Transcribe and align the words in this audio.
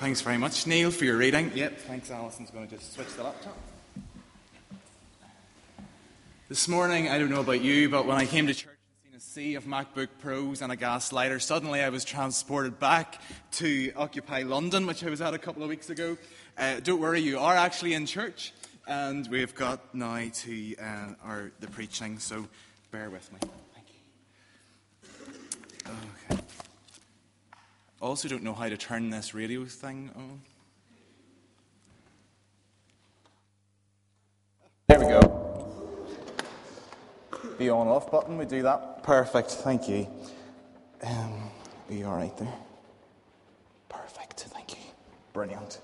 Thanks 0.00 0.22
very 0.22 0.38
much, 0.38 0.66
Neil, 0.66 0.90
for 0.90 1.04
your 1.04 1.18
reading. 1.18 1.52
Yep, 1.54 1.80
thanks. 1.80 2.10
Alison's 2.10 2.50
going 2.50 2.66
to 2.66 2.74
just 2.74 2.94
switch 2.94 3.14
the 3.16 3.22
laptop. 3.22 3.54
This 6.48 6.68
morning, 6.68 7.10
I 7.10 7.18
don't 7.18 7.28
know 7.28 7.42
about 7.42 7.60
you, 7.60 7.90
but 7.90 8.06
when 8.06 8.16
I 8.16 8.24
came 8.24 8.46
to 8.46 8.54
church 8.54 8.78
and 9.12 9.12
seen 9.12 9.18
a 9.18 9.20
sea 9.20 9.54
of 9.56 9.64
MacBook 9.64 10.08
Pros 10.20 10.62
and 10.62 10.72
a 10.72 10.76
gas 10.76 11.12
lighter, 11.12 11.38
suddenly 11.38 11.82
I 11.82 11.90
was 11.90 12.06
transported 12.06 12.78
back 12.80 13.20
to 13.52 13.92
Occupy 13.94 14.44
London, 14.44 14.86
which 14.86 15.04
I 15.04 15.10
was 15.10 15.20
at 15.20 15.34
a 15.34 15.38
couple 15.38 15.62
of 15.62 15.68
weeks 15.68 15.90
ago. 15.90 16.16
Uh, 16.56 16.80
don't 16.80 16.98
worry, 17.02 17.20
you 17.20 17.38
are 17.38 17.54
actually 17.54 17.92
in 17.92 18.06
church, 18.06 18.54
and 18.86 19.28
we've 19.28 19.54
got 19.54 19.94
now 19.94 20.24
to 20.32 20.76
uh, 20.78 21.08
our, 21.22 21.52
the 21.60 21.66
preaching, 21.66 22.18
so 22.18 22.46
bear 22.90 23.10
with 23.10 23.30
me. 23.34 23.38
Thank 23.74 23.86
you. 25.04 25.12
Okay. 25.84 26.19
Also, 28.00 28.28
don't 28.28 28.42
know 28.42 28.54
how 28.54 28.66
to 28.66 28.78
turn 28.78 29.10
this 29.10 29.34
radio 29.34 29.66
thing 29.66 30.10
on. 30.16 30.40
There 34.88 34.98
we 34.98 35.04
go. 35.04 35.30
The 37.58 37.68
on 37.68 37.88
off 37.88 38.10
button, 38.10 38.38
we 38.38 38.46
do 38.46 38.62
that. 38.62 39.02
Perfect, 39.02 39.50
thank 39.50 39.86
you. 39.86 40.08
Um, 41.02 41.50
are 41.90 41.94
you 41.94 42.06
alright 42.06 42.34
there? 42.38 42.54
Perfect, 43.90 44.40
thank 44.48 44.72
you. 44.72 44.80
Brilliant. 45.34 45.82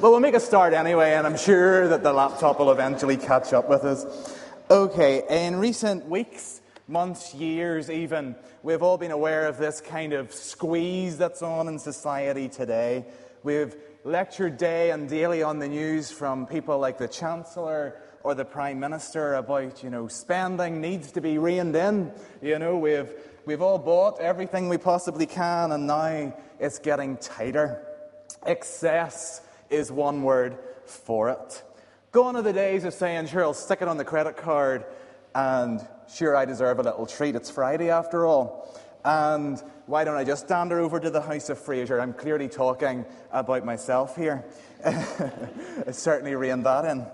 well, 0.00 0.10
we'll 0.10 0.20
make 0.20 0.34
a 0.34 0.40
start 0.40 0.74
anyway, 0.74 1.14
and 1.14 1.26
I'm 1.26 1.38
sure 1.38 1.88
that 1.88 2.02
the 2.02 2.12
laptop 2.12 2.58
will 2.58 2.72
eventually 2.72 3.16
catch 3.16 3.54
up 3.54 3.70
with 3.70 3.84
us. 3.84 4.36
Okay, 4.70 5.22
in 5.30 5.56
recent 5.56 6.06
weeks, 6.06 6.59
months, 6.90 7.32
years 7.34 7.88
even, 7.88 8.34
we've 8.62 8.82
all 8.82 8.98
been 8.98 9.12
aware 9.12 9.46
of 9.46 9.56
this 9.56 9.80
kind 9.80 10.12
of 10.12 10.32
squeeze 10.32 11.16
that's 11.16 11.40
on 11.40 11.68
in 11.68 11.78
society 11.78 12.48
today. 12.48 13.06
We've 13.42 13.74
lectured 14.04 14.56
day 14.56 14.90
and 14.90 15.08
daily 15.08 15.42
on 15.42 15.60
the 15.60 15.68
news 15.68 16.10
from 16.10 16.46
people 16.46 16.78
like 16.78 16.98
the 16.98 17.08
Chancellor 17.08 17.96
or 18.22 18.34
the 18.34 18.44
Prime 18.44 18.80
Minister 18.80 19.34
about, 19.34 19.82
you 19.82 19.90
know, 19.90 20.08
spending 20.08 20.80
needs 20.80 21.12
to 21.12 21.20
be 21.20 21.38
reined 21.38 21.76
in. 21.76 22.12
You 22.42 22.58
know, 22.58 22.76
we've, 22.76 23.10
we've 23.46 23.62
all 23.62 23.78
bought 23.78 24.20
everything 24.20 24.68
we 24.68 24.76
possibly 24.76 25.26
can, 25.26 25.72
and 25.72 25.86
now 25.86 26.34
it's 26.58 26.78
getting 26.78 27.16
tighter. 27.18 27.86
Excess 28.44 29.42
is 29.70 29.92
one 29.92 30.22
word 30.22 30.58
for 30.84 31.30
it. 31.30 31.62
Gone 32.12 32.34
are 32.34 32.42
the 32.42 32.52
days 32.52 32.84
of 32.84 32.92
saying, 32.92 33.28
sure, 33.28 33.44
I'll 33.44 33.54
stick 33.54 33.82
it 33.82 33.88
on 33.88 33.96
the 33.96 34.04
credit 34.04 34.36
card 34.36 34.84
and 35.34 35.86
sure, 36.12 36.36
I 36.36 36.44
deserve 36.44 36.78
a 36.78 36.82
little 36.82 37.06
treat. 37.06 37.34
It's 37.34 37.50
Friday 37.50 37.90
after 37.90 38.26
all. 38.26 38.78
And 39.04 39.62
why 39.86 40.04
don't 40.04 40.16
I 40.16 40.24
just 40.24 40.48
dander 40.48 40.78
over 40.80 41.00
to 41.00 41.10
the 41.10 41.20
House 41.20 41.48
of 41.48 41.58
Fraser? 41.58 42.00
I'm 42.00 42.12
clearly 42.12 42.48
talking 42.48 43.04
about 43.32 43.64
myself 43.64 44.16
here. 44.16 44.44
I 44.84 45.90
certainly 45.90 46.34
reined 46.34 46.66
that 46.66 46.84
in. 46.84 47.06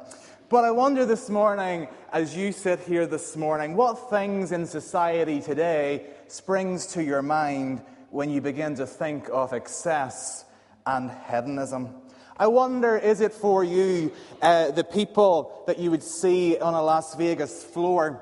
But 0.49 0.65
I 0.65 0.71
wonder 0.71 1.05
this 1.05 1.29
morning, 1.29 1.89
as 2.13 2.37
you 2.37 2.53
sit 2.53 2.81
here 2.81 3.07
this 3.07 3.37
morning, 3.37 3.75
what 3.75 4.11
things 4.11 4.53
in 4.53 4.67
society 4.67 5.41
today 5.41 6.07
springs 6.29 6.87
to 6.89 7.03
your 7.03 7.23
mind 7.23 7.83
when 8.11 8.31
you 8.31 8.41
begin 8.41 8.77
to 8.77 8.87
think 8.87 9.29
of 9.33 9.53
excess 9.53 10.45
and 10.87 11.11
hedonism? 11.29 11.95
I 12.39 12.49
wonder, 12.49 12.99
is 12.99 13.23
it 13.23 13.33
for 13.33 13.65
you 13.65 14.13
uh, 14.43 14.71
the 14.71 14.85
people 14.85 15.65
that 15.67 15.79
you 15.79 15.91
would 15.91 16.03
see 16.03 16.59
on 16.59 16.75
a 16.75 16.83
Las 16.83 17.15
Vegas 17.15 17.65
floor 17.65 18.21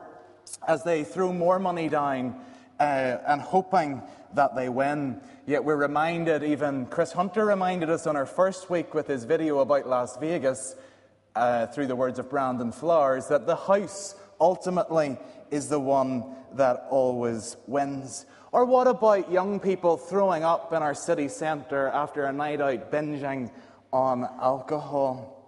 as 0.68 0.84
they 0.84 1.02
throw 1.02 1.32
more 1.32 1.58
money 1.58 1.88
down 1.88 2.38
uh, 2.78 3.18
and 3.26 3.40
hoping 3.40 4.00
that 4.34 4.54
they 4.54 4.68
win? 4.68 5.20
Yet 5.46 5.64
we're 5.64 5.74
reminded, 5.74 6.44
even 6.44 6.86
Chris 6.86 7.10
Hunter 7.10 7.44
reminded 7.44 7.90
us 7.90 8.06
on 8.06 8.14
our 8.14 8.24
first 8.24 8.70
week 8.70 8.94
with 8.94 9.08
his 9.08 9.24
video 9.24 9.58
about 9.58 9.88
Las 9.88 10.16
Vegas, 10.18 10.76
uh, 11.34 11.66
through 11.66 11.88
the 11.88 11.96
words 11.96 12.20
of 12.20 12.30
Brandon 12.30 12.70
Flowers, 12.70 13.26
that 13.26 13.46
the 13.46 13.56
house 13.56 14.14
ultimately 14.40 15.18
is 15.50 15.68
the 15.68 15.80
one 15.80 16.36
that 16.52 16.86
always 16.88 17.56
wins. 17.66 18.26
Or 18.52 18.64
what 18.64 18.86
about 18.86 19.32
young 19.32 19.58
people 19.58 19.96
throwing 19.96 20.44
up 20.44 20.72
in 20.72 20.84
our 20.84 20.94
city 20.94 21.26
centre 21.26 21.88
after 21.88 22.26
a 22.26 22.32
night 22.32 22.60
out 22.60 22.92
binging 22.92 23.50
on 23.94 24.28
alcohol, 24.42 25.40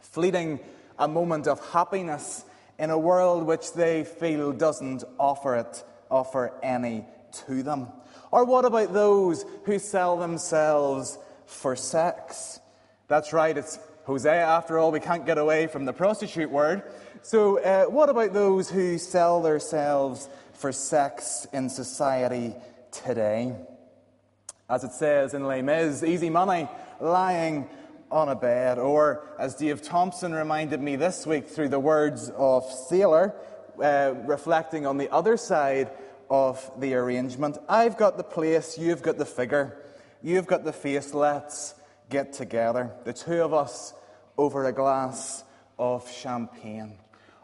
fleeting 0.00 0.60
a 0.96 1.08
moment 1.08 1.48
of 1.48 1.58
happiness 1.72 2.44
in 2.78 2.88
a 2.90 2.96
world 2.96 3.44
which 3.44 3.72
they 3.72 4.04
feel 4.04 4.52
doesn't 4.52 5.02
offer 5.18 5.56
it, 5.56 5.84
offer 6.08 6.52
any 6.62 7.04
to 7.32 7.64
them. 7.64 7.88
Or 8.30 8.44
what 8.44 8.64
about 8.64 8.92
those 8.92 9.44
who 9.64 9.80
sell 9.80 10.16
themselves 10.16 11.18
for 11.46 11.74
sex? 11.74 12.60
That's 13.08 13.32
right, 13.32 13.58
it's 13.58 13.80
Hosea 14.04 14.44
after 14.44 14.78
all, 14.78 14.92
we 14.92 15.00
can't 15.00 15.26
get 15.26 15.36
away 15.36 15.66
from 15.66 15.84
the 15.84 15.92
prostitute 15.92 16.50
word. 16.50 16.84
So, 17.22 17.58
uh, 17.58 17.86
what 17.86 18.08
about 18.08 18.32
those 18.32 18.70
who 18.70 18.98
sell 18.98 19.42
themselves 19.42 20.28
for 20.52 20.70
sex 20.70 21.44
in 21.52 21.68
society 21.68 22.54
today? 22.92 23.56
As 24.68 24.84
it 24.84 24.92
says 24.92 25.34
in 25.34 25.44
Les 25.48 25.60
Mis, 25.60 26.04
easy 26.04 26.30
money, 26.30 26.68
lying 27.00 27.68
on 28.10 28.28
a 28.28 28.34
bed. 28.34 28.78
Or, 28.78 29.24
as 29.38 29.54
Dave 29.54 29.82
Thompson 29.82 30.32
reminded 30.32 30.80
me 30.80 30.96
this 30.96 31.26
week 31.26 31.48
through 31.48 31.68
the 31.68 31.80
words 31.80 32.30
of 32.36 32.64
Sailor, 32.64 33.34
uh, 33.82 34.14
reflecting 34.26 34.86
on 34.86 34.98
the 34.98 35.10
other 35.12 35.36
side 35.36 35.90
of 36.28 36.70
the 36.78 36.94
arrangement, 36.94 37.58
I've 37.68 37.96
got 37.96 38.16
the 38.16 38.24
place, 38.24 38.78
you've 38.78 39.02
got 39.02 39.18
the 39.18 39.24
figure, 39.24 39.76
you've 40.22 40.46
got 40.46 40.64
the 40.64 40.72
face, 40.72 41.14
let's 41.14 41.74
get 42.08 42.32
together. 42.32 42.90
The 43.04 43.12
two 43.12 43.42
of 43.42 43.54
us 43.54 43.94
over 44.36 44.64
a 44.64 44.72
glass 44.72 45.44
of 45.78 46.10
champagne. 46.10 46.98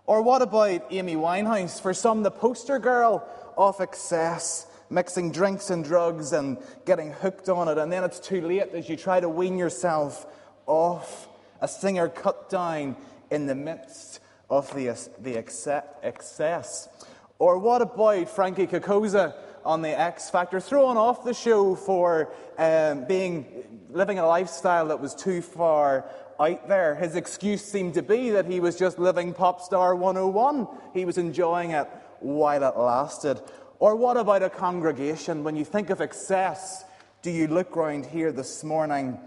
Or 0.06 0.22
what 0.22 0.42
about 0.42 0.86
Amy 0.90 1.16
Winehouse? 1.16 1.80
For 1.80 1.92
some, 1.92 2.22
the 2.22 2.30
poster 2.30 2.78
girl 2.78 3.26
of 3.56 3.80
excess, 3.80 4.66
mixing 4.88 5.32
drinks 5.32 5.70
and 5.70 5.84
drugs 5.84 6.32
and 6.32 6.58
getting 6.84 7.12
hooked 7.12 7.48
on 7.48 7.68
it, 7.68 7.78
and 7.78 7.90
then 7.90 8.04
it's 8.04 8.20
too 8.20 8.40
late 8.40 8.68
as 8.72 8.88
you 8.88 8.96
try 8.96 9.18
to 9.18 9.28
wean 9.28 9.58
yourself 9.58 10.26
off, 10.66 11.28
a 11.60 11.68
singer 11.68 12.08
cut 12.08 12.50
down 12.50 12.96
in 13.30 13.46
the 13.46 13.54
midst 13.54 14.20
of 14.50 14.72
the, 14.74 14.96
the 15.20 15.36
excess. 15.36 16.88
Or 17.38 17.58
what 17.58 17.82
about 17.82 18.28
Frankie 18.28 18.66
Cocozza 18.66 19.34
on 19.66 19.82
the 19.82 19.98
X 19.98 20.30
Factor, 20.30 20.60
thrown 20.60 20.96
off 20.96 21.24
the 21.24 21.34
show 21.34 21.74
for 21.74 22.32
um, 22.56 23.04
being 23.04 23.46
living 23.90 24.18
a 24.18 24.26
lifestyle 24.26 24.88
that 24.88 25.00
was 25.00 25.14
too 25.14 25.42
far 25.42 26.08
out 26.38 26.68
there. 26.68 26.94
His 26.94 27.16
excuse 27.16 27.62
seemed 27.62 27.94
to 27.94 28.02
be 28.02 28.30
that 28.30 28.46
he 28.46 28.60
was 28.60 28.76
just 28.76 28.98
living 28.98 29.34
pop 29.34 29.60
star 29.60 29.94
101. 29.94 30.68
He 30.94 31.04
was 31.04 31.18
enjoying 31.18 31.72
it 31.72 31.88
while 32.20 32.62
it 32.62 32.78
lasted. 32.78 33.40
Or 33.78 33.96
what 33.96 34.16
about 34.16 34.42
a 34.42 34.50
congregation? 34.50 35.44
When 35.44 35.56
you 35.56 35.64
think 35.64 35.90
of 35.90 36.00
excess, 36.00 36.84
do 37.22 37.30
you 37.30 37.48
look 37.48 37.74
round 37.74 38.06
here 38.06 38.32
this 38.32 38.62
morning 38.62 39.18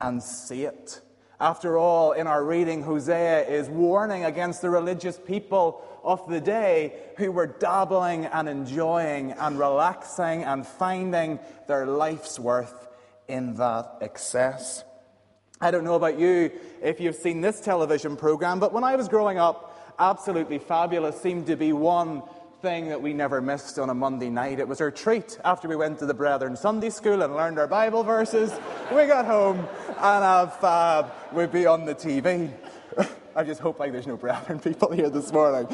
and 0.00 0.22
see 0.22 0.64
it. 0.64 1.00
After 1.38 1.76
all, 1.76 2.12
in 2.12 2.26
our 2.26 2.42
reading, 2.42 2.82
Hosea 2.82 3.46
is 3.46 3.68
warning 3.68 4.24
against 4.24 4.62
the 4.62 4.70
religious 4.70 5.18
people 5.18 5.84
of 6.02 6.26
the 6.28 6.40
day 6.40 6.94
who 7.18 7.30
were 7.30 7.46
dabbling 7.46 8.24
and 8.26 8.48
enjoying 8.48 9.32
and 9.32 9.58
relaxing 9.58 10.44
and 10.44 10.66
finding 10.66 11.38
their 11.68 11.86
life's 11.86 12.38
worth 12.38 12.88
in 13.28 13.54
that 13.56 13.98
excess. 14.00 14.82
I 15.60 15.70
don't 15.70 15.84
know 15.84 15.94
about 15.94 16.18
you 16.18 16.52
if 16.82 17.00
you've 17.00 17.16
seen 17.16 17.40
this 17.40 17.60
television 17.60 18.16
program, 18.16 18.60
but 18.60 18.72
when 18.72 18.84
I 18.84 18.96
was 18.96 19.08
growing 19.08 19.38
up, 19.38 19.94
Absolutely 19.98 20.58
Fabulous 20.58 21.20
seemed 21.20 21.46
to 21.46 21.56
be 21.56 21.72
one 21.72 22.22
thing 22.62 22.88
that 22.88 23.00
we 23.00 23.12
never 23.12 23.40
missed 23.40 23.78
on 23.78 23.90
a 23.90 23.94
Monday 23.94 24.30
night. 24.30 24.58
It 24.58 24.66
was 24.66 24.80
our 24.80 24.90
treat 24.90 25.38
after 25.44 25.68
we 25.68 25.76
went 25.76 25.98
to 25.98 26.06
the 26.06 26.14
Brethren 26.14 26.56
Sunday 26.56 26.90
School 26.90 27.22
and 27.22 27.34
learned 27.34 27.58
our 27.58 27.66
Bible 27.66 28.02
verses. 28.02 28.50
we 28.90 29.06
got 29.06 29.26
home 29.26 29.58
and 29.88 30.24
Ab 30.24 30.52
Fab 30.60 31.12
would 31.32 31.52
be 31.52 31.66
on 31.66 31.84
the 31.84 31.94
TV. 31.94 32.50
I 33.36 33.44
just 33.44 33.60
hope 33.60 33.78
like 33.78 33.92
there's 33.92 34.06
no 34.06 34.16
Brethren 34.16 34.58
people 34.58 34.90
here 34.90 35.10
this 35.10 35.32
morning. 35.32 35.68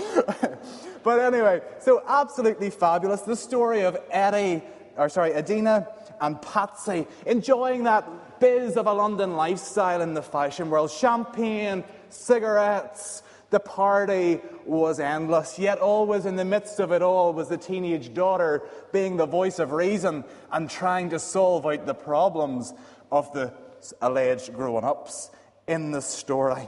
but 1.04 1.20
anyway, 1.20 1.60
so 1.78 2.02
absolutely 2.06 2.70
fabulous. 2.70 3.20
The 3.20 3.36
story 3.36 3.82
of 3.82 3.96
Eddie, 4.10 4.62
or 4.96 5.08
sorry, 5.08 5.32
Edina 5.32 5.86
and 6.20 6.42
Patsy 6.42 7.06
enjoying 7.26 7.84
that 7.84 8.40
biz 8.40 8.76
of 8.76 8.86
a 8.86 8.92
London 8.92 9.36
lifestyle 9.36 10.02
in 10.02 10.14
the 10.14 10.22
fashion 10.22 10.68
world. 10.68 10.90
Champagne, 10.90 11.84
cigarettes, 12.08 13.22
the 13.52 13.60
party 13.60 14.40
was 14.66 14.98
endless, 14.98 15.58
yet 15.58 15.78
always 15.78 16.26
in 16.26 16.36
the 16.36 16.44
midst 16.44 16.80
of 16.80 16.90
it 16.90 17.02
all 17.02 17.32
was 17.32 17.48
the 17.48 17.56
teenage 17.56 18.12
daughter 18.12 18.62
being 18.92 19.16
the 19.16 19.26
voice 19.26 19.58
of 19.58 19.72
reason 19.72 20.24
and 20.50 20.68
trying 20.68 21.10
to 21.10 21.18
solve 21.18 21.64
out 21.66 21.86
the 21.86 21.94
problems 21.94 22.72
of 23.12 23.32
the 23.32 23.52
alleged 24.00 24.52
grown 24.54 24.84
ups 24.84 25.30
in 25.68 25.92
the 25.92 26.00
story. 26.00 26.66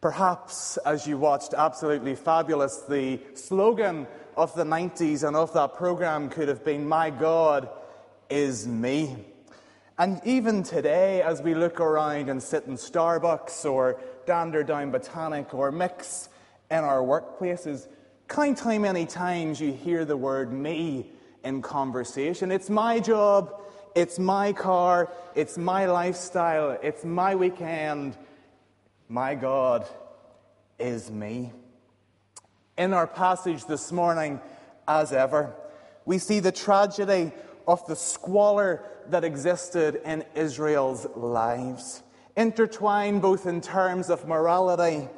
Perhaps 0.00 0.76
as 0.78 1.06
you 1.06 1.18
watched 1.18 1.52
Absolutely 1.52 2.14
Fabulous, 2.14 2.82
the 2.88 3.18
slogan 3.34 4.06
of 4.36 4.54
the 4.54 4.64
90s 4.64 5.26
and 5.26 5.36
of 5.36 5.52
that 5.54 5.74
program 5.74 6.28
could 6.28 6.46
have 6.46 6.64
been, 6.64 6.86
My 6.86 7.10
God 7.10 7.68
is 8.30 8.68
me. 8.68 9.16
And 9.98 10.20
even 10.24 10.62
today, 10.62 11.22
as 11.22 11.40
we 11.40 11.54
look 11.54 11.80
around 11.80 12.28
and 12.28 12.42
sit 12.42 12.66
in 12.66 12.74
Starbucks 12.74 13.64
or 13.64 13.98
dander 14.26 14.62
down 14.62 14.90
Botanic 14.90 15.54
or 15.54 15.72
mix 15.72 16.28
in 16.70 16.78
our 16.78 17.00
workplaces, 17.00 17.86
count 18.28 18.60
how 18.60 18.78
many 18.78 19.06
times 19.06 19.60
you 19.60 19.72
hear 19.72 20.04
the 20.04 20.16
word 20.16 20.52
me 20.52 21.10
in 21.44 21.62
conversation. 21.62 22.50
It's 22.50 22.68
my 22.68 22.98
job, 22.98 23.62
it's 23.94 24.18
my 24.18 24.52
car, 24.52 25.10
it's 25.34 25.56
my 25.56 25.86
lifestyle, 25.86 26.78
it's 26.82 27.04
my 27.04 27.34
weekend. 27.36 28.16
My 29.08 29.36
God 29.36 29.86
is 30.78 31.10
me. 31.10 31.52
In 32.76 32.92
our 32.92 33.06
passage 33.06 33.64
this 33.64 33.92
morning, 33.92 34.40
as 34.88 35.12
ever, 35.12 35.54
we 36.04 36.18
see 36.18 36.40
the 36.40 36.52
tragedy 36.52 37.32
of 37.66 37.86
the 37.86 37.96
squalor 37.96 38.84
that 39.08 39.24
existed 39.24 40.00
in 40.04 40.24
Israel's 40.34 41.06
lives, 41.14 42.02
intertwined 42.36 43.22
both 43.22 43.46
in 43.46 43.60
terms 43.60 44.10
of 44.10 44.28
morality 44.28 45.08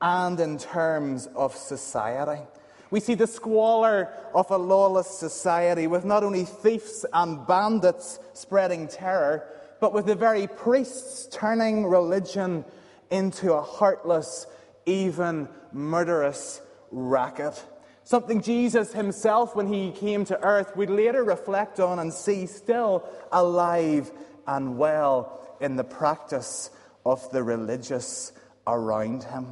and 0.00 0.38
in 0.40 0.58
terms 0.58 1.26
of 1.34 1.56
society. 1.56 2.42
We 2.90 3.00
see 3.00 3.14
the 3.14 3.26
squalor 3.26 4.12
of 4.34 4.50
a 4.50 4.58
lawless 4.58 5.08
society 5.08 5.86
with 5.86 6.04
not 6.04 6.22
only 6.22 6.44
thieves 6.44 7.06
and 7.12 7.46
bandits 7.46 8.18
spreading 8.34 8.86
terror, 8.86 9.48
but 9.80 9.94
with 9.94 10.06
the 10.06 10.14
very 10.14 10.46
priests 10.46 11.26
turning 11.32 11.86
religion 11.86 12.64
into 13.10 13.54
a 13.54 13.62
heartless, 13.62 14.46
even 14.84 15.48
murderous 15.72 16.60
racket. 16.90 17.64
Something 18.04 18.42
Jesus 18.42 18.92
himself, 18.92 19.56
when 19.56 19.72
he 19.72 19.92
came 19.92 20.24
to 20.26 20.38
earth, 20.42 20.76
would 20.76 20.90
later 20.90 21.24
reflect 21.24 21.80
on 21.80 21.98
and 21.98 22.12
see 22.12 22.46
still 22.46 23.08
alive 23.30 24.10
and 24.46 24.78
well 24.78 25.56
in 25.60 25.76
the 25.76 25.84
practice 25.84 26.70
of 27.04 27.30
the 27.32 27.42
religious 27.42 28.32
around 28.66 29.24
him. 29.24 29.46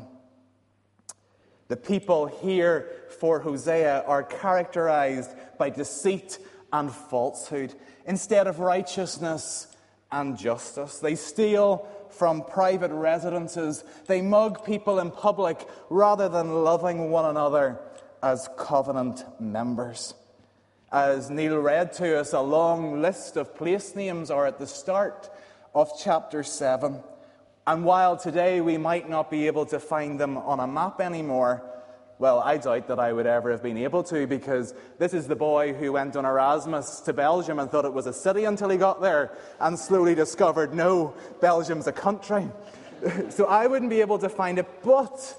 The 1.69 1.77
people 1.77 2.27
here 2.27 2.91
for 3.21 3.41
Hosea 3.41 4.03
are 4.07 4.23
characterized 4.23 5.31
by 5.59 5.71
deceit 5.71 6.39
and 6.73 6.93
falsehood 6.93 7.75
instead 8.07 8.47
of 8.47 8.59
righteousness 8.59 9.69
and 10.11 10.37
justice. 10.37 10.99
They 10.99 11.15
steal 11.15 11.87
from 12.11 12.43
private 12.43 12.91
residences, 12.91 13.85
they 14.07 14.21
mug 14.21 14.65
people 14.65 14.99
in 14.99 15.13
public 15.13 15.65
rather 15.89 16.29
than 16.29 16.65
loving 16.65 17.11
one 17.11 17.25
another 17.25 17.79
as 18.21 18.49
covenant 18.59 19.25
members. 19.41 20.15
As 20.93 21.31
Neil 21.31 21.57
read 21.57 21.93
to 21.95 22.19
us, 22.19 22.33
a 22.33 22.41
long 22.41 23.01
list 23.01 23.37
of 23.37 23.55
place 23.55 23.95
names 23.95 24.29
are 24.29 24.45
at 24.47 24.59
the 24.59 24.67
start 24.67 25.31
of 25.73 25.89
chapter 26.03 26.43
7. 26.43 26.99
And 27.65 27.85
while 27.85 28.17
today 28.17 28.61
we 28.61 28.77
might 28.77 29.09
not 29.09 29.31
be 29.31 29.47
able 29.47 29.67
to 29.67 29.79
find 29.79 30.19
them 30.19 30.37
on 30.37 30.59
a 30.59 30.67
map 30.67 31.01
anymore, 31.01 31.63
well, 32.19 32.41
I 32.41 32.57
doubt 32.57 32.89
that 32.89 32.99
I 32.99 33.13
would 33.13 33.29
ever 33.29 33.53
have 33.53 33.63
been 33.63 33.79
able 33.79 34.03
to 34.05 34.27
because 34.27 34.75
this 34.99 35.15
is 35.15 35.29
the 35.29 35.37
boy 35.37 35.75
who 35.75 35.93
went 35.93 36.17
on 36.17 36.25
Erasmus 36.25 36.99
to 37.03 37.13
Belgium 37.13 37.61
and 37.61 37.71
thought 37.71 37.85
it 37.85 37.95
was 37.95 38.09
a 38.09 38.13
city 38.13 38.45
until 38.45 38.69
he 38.69 38.77
got 38.77 39.01
there 39.01 39.31
and 39.61 39.79
slowly 39.79 40.17
discovered 40.17 40.75
no, 40.75 41.15
Belgium's 41.41 41.87
a 41.87 41.93
country. 41.93 42.49
so 43.31 43.47
I 43.47 43.69
wouldn't 43.69 43.91
be 43.91 44.01
able 44.01 44.19
to 44.19 44.29
find 44.29 44.59
it. 44.59 44.67
But 44.83 45.37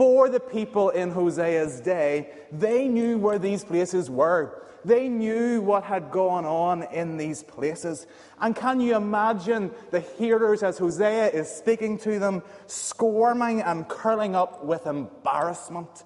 for 0.00 0.30
the 0.30 0.40
people 0.40 0.88
in 0.88 1.10
Hosea's 1.10 1.78
day, 1.78 2.30
they 2.50 2.88
knew 2.88 3.18
where 3.18 3.38
these 3.38 3.62
places 3.62 4.08
were. 4.08 4.62
They 4.82 5.10
knew 5.10 5.60
what 5.60 5.84
had 5.84 6.10
gone 6.10 6.46
on 6.46 6.84
in 6.84 7.18
these 7.18 7.42
places. 7.42 8.06
And 8.40 8.56
can 8.56 8.80
you 8.80 8.96
imagine 8.96 9.70
the 9.90 10.00
hearers 10.00 10.62
as 10.62 10.78
Hosea 10.78 11.28
is 11.32 11.50
speaking 11.50 11.98
to 11.98 12.18
them, 12.18 12.42
squirming 12.66 13.60
and 13.60 13.86
curling 13.88 14.34
up 14.34 14.64
with 14.64 14.86
embarrassment? 14.86 16.04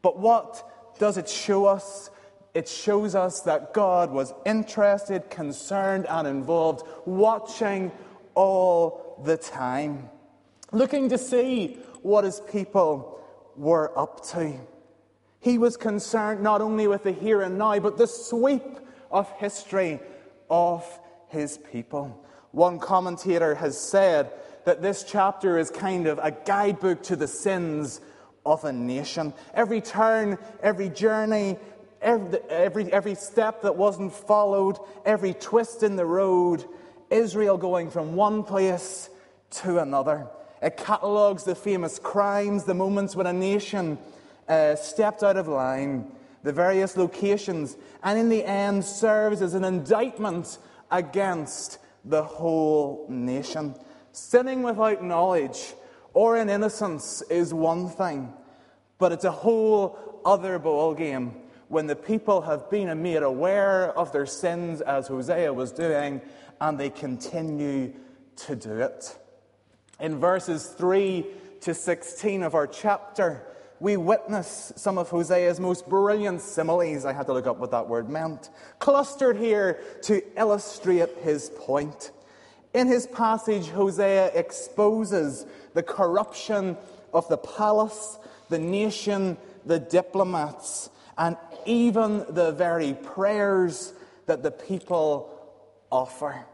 But 0.00 0.18
what 0.18 0.96
does 0.98 1.18
it 1.18 1.28
show 1.28 1.66
us? 1.66 2.08
It 2.54 2.68
shows 2.68 3.14
us 3.14 3.42
that 3.42 3.74
God 3.74 4.12
was 4.12 4.32
interested, 4.46 5.28
concerned, 5.28 6.06
and 6.08 6.26
involved, 6.26 6.84
watching 7.04 7.92
all 8.34 9.20
the 9.22 9.36
time, 9.36 10.08
looking 10.72 11.10
to 11.10 11.18
see 11.18 11.76
what 12.02 12.24
his 12.24 12.40
people 12.50 13.20
were 13.56 13.96
up 13.98 14.24
to. 14.28 14.58
He 15.40 15.58
was 15.58 15.76
concerned 15.76 16.42
not 16.42 16.60
only 16.60 16.86
with 16.86 17.04
the 17.04 17.12
here 17.12 17.42
and 17.42 17.58
now, 17.58 17.78
but 17.78 17.96
the 17.96 18.06
sweep 18.06 18.78
of 19.10 19.30
history 19.38 20.00
of 20.48 20.84
his 21.28 21.58
people. 21.58 22.24
One 22.52 22.78
commentator 22.78 23.54
has 23.54 23.78
said 23.78 24.32
that 24.64 24.82
this 24.82 25.04
chapter 25.04 25.58
is 25.58 25.70
kind 25.70 26.06
of 26.06 26.18
a 26.18 26.30
guidebook 26.30 27.02
to 27.04 27.16
the 27.16 27.28
sins 27.28 28.00
of 28.44 28.64
a 28.64 28.72
nation. 28.72 29.32
Every 29.54 29.80
turn, 29.80 30.38
every 30.62 30.88
journey, 30.88 31.56
every, 32.02 32.38
every, 32.48 32.92
every 32.92 33.14
step 33.14 33.62
that 33.62 33.76
wasn't 33.76 34.12
followed, 34.12 34.78
every 35.04 35.34
twist 35.34 35.82
in 35.82 35.96
the 35.96 36.04
road, 36.04 36.64
Israel 37.10 37.56
going 37.56 37.90
from 37.90 38.14
one 38.14 38.42
place 38.42 39.08
to 39.50 39.78
another. 39.78 40.26
It 40.62 40.76
catalogues 40.76 41.44
the 41.44 41.54
famous 41.54 41.98
crimes, 41.98 42.64
the 42.64 42.74
moments 42.74 43.16
when 43.16 43.26
a 43.26 43.32
nation 43.32 43.98
uh, 44.48 44.76
stepped 44.76 45.22
out 45.22 45.36
of 45.36 45.48
line, 45.48 46.12
the 46.42 46.52
various 46.52 46.96
locations, 46.96 47.76
and 48.02 48.18
in 48.18 48.28
the 48.28 48.44
end 48.44 48.84
serves 48.84 49.42
as 49.42 49.54
an 49.54 49.64
indictment 49.64 50.58
against 50.90 51.78
the 52.04 52.22
whole 52.22 53.06
nation. 53.08 53.74
Sinning 54.12 54.62
without 54.62 55.02
knowledge 55.02 55.74
or 56.12 56.36
in 56.36 56.48
innocence 56.48 57.22
is 57.30 57.54
one 57.54 57.88
thing, 57.88 58.32
but 58.98 59.12
it's 59.12 59.24
a 59.24 59.30
whole 59.30 60.20
other 60.24 60.58
ball 60.58 60.94
game 60.94 61.34
when 61.68 61.86
the 61.86 61.96
people 61.96 62.40
have 62.40 62.68
been 62.68 63.00
made 63.00 63.22
aware 63.22 63.96
of 63.96 64.12
their 64.12 64.26
sins, 64.26 64.80
as 64.80 65.06
Hosea 65.06 65.52
was 65.52 65.70
doing, 65.70 66.20
and 66.60 66.78
they 66.78 66.90
continue 66.90 67.92
to 68.34 68.56
do 68.56 68.80
it. 68.80 69.16
In 70.00 70.18
verses 70.18 70.66
3 70.66 71.26
to 71.60 71.74
16 71.74 72.42
of 72.42 72.54
our 72.54 72.66
chapter, 72.66 73.42
we 73.80 73.98
witness 73.98 74.72
some 74.76 74.96
of 74.96 75.10
Hosea's 75.10 75.60
most 75.60 75.88
brilliant 75.88 76.40
similes. 76.40 77.04
I 77.04 77.12
had 77.12 77.26
to 77.26 77.34
look 77.34 77.46
up 77.46 77.58
what 77.58 77.70
that 77.72 77.86
word 77.86 78.08
meant. 78.08 78.48
Clustered 78.78 79.36
here 79.36 79.78
to 80.02 80.22
illustrate 80.38 81.10
his 81.22 81.50
point. 81.50 82.12
In 82.72 82.86
his 82.86 83.06
passage, 83.06 83.68
Hosea 83.68 84.28
exposes 84.28 85.44
the 85.74 85.82
corruption 85.82 86.78
of 87.12 87.28
the 87.28 87.36
palace, 87.36 88.18
the 88.48 88.58
nation, 88.58 89.36
the 89.66 89.78
diplomats, 89.78 90.88
and 91.18 91.36
even 91.66 92.24
the 92.30 92.52
very 92.52 92.94
prayers 92.94 93.92
that 94.26 94.42
the 94.42 94.50
people 94.50 95.36
offer. 95.90 96.46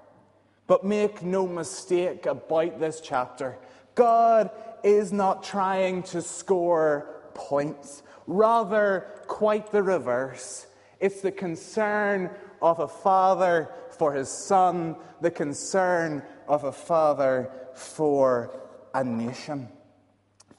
But 0.66 0.84
make 0.84 1.22
no 1.22 1.46
mistake 1.46 2.26
about 2.26 2.80
this 2.80 3.00
chapter 3.00 3.58
God 3.94 4.50
is 4.84 5.12
not 5.12 5.42
trying 5.42 6.02
to 6.04 6.20
score 6.20 7.30
points, 7.34 8.02
rather, 8.26 9.06
quite 9.26 9.72
the 9.72 9.82
reverse. 9.82 10.66
It's 11.00 11.22
the 11.22 11.32
concern 11.32 12.30
of 12.60 12.78
a 12.78 12.88
father 12.88 13.70
for 13.98 14.12
his 14.12 14.28
son, 14.28 14.96
the 15.20 15.30
concern 15.30 16.22
of 16.46 16.64
a 16.64 16.72
father 16.72 17.50
for 17.74 18.60
a 18.94 19.02
nation. 19.02 19.68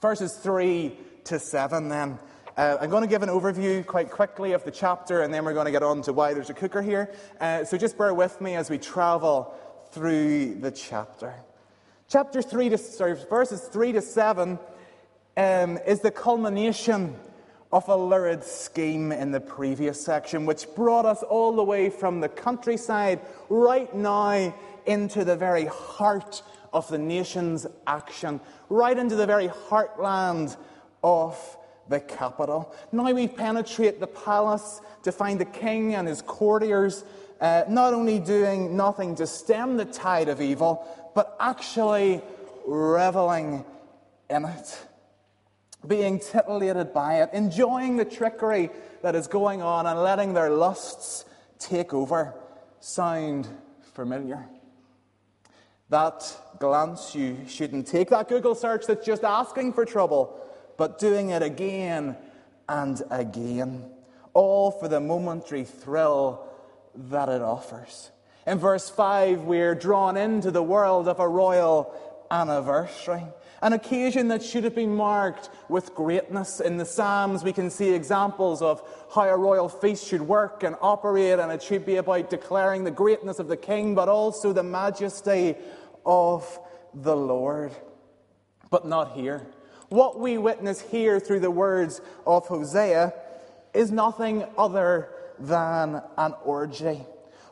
Verses 0.00 0.34
3 0.34 0.96
to 1.24 1.38
7, 1.38 1.88
then. 1.88 2.18
Uh, 2.56 2.76
I'm 2.80 2.90
going 2.90 3.04
to 3.04 3.08
give 3.08 3.22
an 3.22 3.28
overview 3.28 3.86
quite 3.86 4.10
quickly 4.10 4.50
of 4.50 4.64
the 4.64 4.72
chapter, 4.72 5.22
and 5.22 5.32
then 5.32 5.44
we're 5.44 5.54
going 5.54 5.66
to 5.66 5.70
get 5.70 5.84
on 5.84 6.02
to 6.02 6.12
why 6.12 6.34
there's 6.34 6.50
a 6.50 6.54
cooker 6.54 6.82
here. 6.82 7.14
Uh, 7.40 7.64
so 7.64 7.78
just 7.78 7.96
bear 7.96 8.12
with 8.12 8.40
me 8.40 8.56
as 8.56 8.68
we 8.68 8.78
travel 8.78 9.54
through 9.92 10.56
the 10.56 10.70
chapter. 10.70 11.34
Chapter 12.08 12.42
3 12.42 12.70
to, 12.70 13.26
verses 13.28 13.60
3 13.62 13.92
to 13.92 14.00
7 14.00 14.58
um, 15.36 15.78
is 15.86 16.00
the 16.00 16.10
culmination 16.10 17.14
of 17.70 17.86
a 17.88 17.96
lurid 17.96 18.42
scheme 18.42 19.12
in 19.12 19.30
the 19.30 19.40
previous 19.40 20.02
section, 20.02 20.46
which 20.46 20.66
brought 20.74 21.04
us 21.04 21.22
all 21.22 21.54
the 21.54 21.62
way 21.62 21.90
from 21.90 22.20
the 22.20 22.28
countryside 22.28 23.20
right 23.50 23.94
now 23.94 24.54
into 24.86 25.24
the 25.24 25.36
very 25.36 25.66
heart 25.66 26.42
of 26.72 26.88
the 26.88 26.98
nation's 26.98 27.66
action, 27.86 28.40
right 28.70 28.98
into 28.98 29.16
the 29.16 29.26
very 29.26 29.48
heartland 29.48 30.56
of 31.04 31.56
the 31.88 32.00
capital. 32.00 32.74
Now 32.92 33.12
we 33.12 33.28
penetrate 33.28 34.00
the 34.00 34.06
palace 34.06 34.80
to 35.02 35.12
find 35.12 35.40
the 35.40 35.44
king 35.44 35.94
and 35.94 36.08
his 36.08 36.22
courtiers 36.22 37.04
uh, 37.40 37.64
not 37.68 37.94
only 37.94 38.18
doing 38.18 38.76
nothing 38.76 39.14
to 39.16 39.26
stem 39.26 39.76
the 39.76 39.84
tide 39.84 40.28
of 40.28 40.40
evil, 40.40 40.86
but 41.14 41.36
actually 41.40 42.20
reveling 42.66 43.64
in 44.28 44.44
it, 44.44 44.78
being 45.86 46.18
titillated 46.18 46.92
by 46.92 47.22
it, 47.22 47.30
enjoying 47.32 47.96
the 47.96 48.04
trickery 48.04 48.70
that 49.02 49.14
is 49.14 49.26
going 49.26 49.62
on 49.62 49.86
and 49.86 50.02
letting 50.02 50.34
their 50.34 50.50
lusts 50.50 51.24
take 51.58 51.94
over. 51.94 52.34
Sound 52.80 53.48
familiar? 53.94 54.44
That 55.90 56.36
glance 56.58 57.14
you 57.14 57.38
shouldn't 57.48 57.86
take, 57.86 58.10
that 58.10 58.28
Google 58.28 58.54
search 58.54 58.86
that's 58.86 59.06
just 59.06 59.24
asking 59.24 59.72
for 59.72 59.84
trouble, 59.84 60.38
but 60.76 60.98
doing 60.98 61.30
it 61.30 61.42
again 61.42 62.16
and 62.68 63.02
again, 63.10 63.90
all 64.34 64.70
for 64.70 64.88
the 64.88 65.00
momentary 65.00 65.64
thrill 65.64 66.44
that 66.94 67.28
it 67.28 67.42
offers. 67.42 68.10
In 68.46 68.58
verse 68.58 68.88
5, 68.88 69.42
we're 69.42 69.74
drawn 69.74 70.16
into 70.16 70.50
the 70.50 70.62
world 70.62 71.08
of 71.08 71.20
a 71.20 71.28
royal 71.28 71.94
anniversary, 72.30 73.24
an 73.60 73.72
occasion 73.72 74.28
that 74.28 74.42
should 74.42 74.64
have 74.64 74.74
been 74.74 74.94
marked 74.94 75.50
with 75.68 75.94
greatness. 75.94 76.60
In 76.60 76.76
the 76.76 76.84
Psalms, 76.84 77.42
we 77.42 77.52
can 77.52 77.70
see 77.70 77.90
examples 77.90 78.62
of 78.62 78.82
how 79.14 79.28
a 79.28 79.36
royal 79.36 79.68
feast 79.68 80.06
should 80.06 80.22
work 80.22 80.62
and 80.62 80.76
operate, 80.80 81.38
and 81.38 81.52
it 81.52 81.62
should 81.62 81.84
be 81.84 81.96
about 81.96 82.30
declaring 82.30 82.84
the 82.84 82.90
greatness 82.90 83.38
of 83.38 83.48
the 83.48 83.56
king, 83.56 83.94
but 83.94 84.08
also 84.08 84.52
the 84.52 84.62
majesty 84.62 85.54
of 86.06 86.58
the 86.94 87.16
Lord. 87.16 87.72
But 88.70 88.86
not 88.86 89.12
here. 89.12 89.46
What 89.88 90.20
we 90.20 90.38
witness 90.38 90.80
here 90.80 91.18
through 91.18 91.40
the 91.40 91.50
words 91.50 92.00
of 92.26 92.46
Hosea 92.46 93.14
is 93.72 93.90
nothing 93.90 94.44
other 94.56 95.08
than 95.40 96.02
an 96.16 96.34
orgy. 96.44 97.00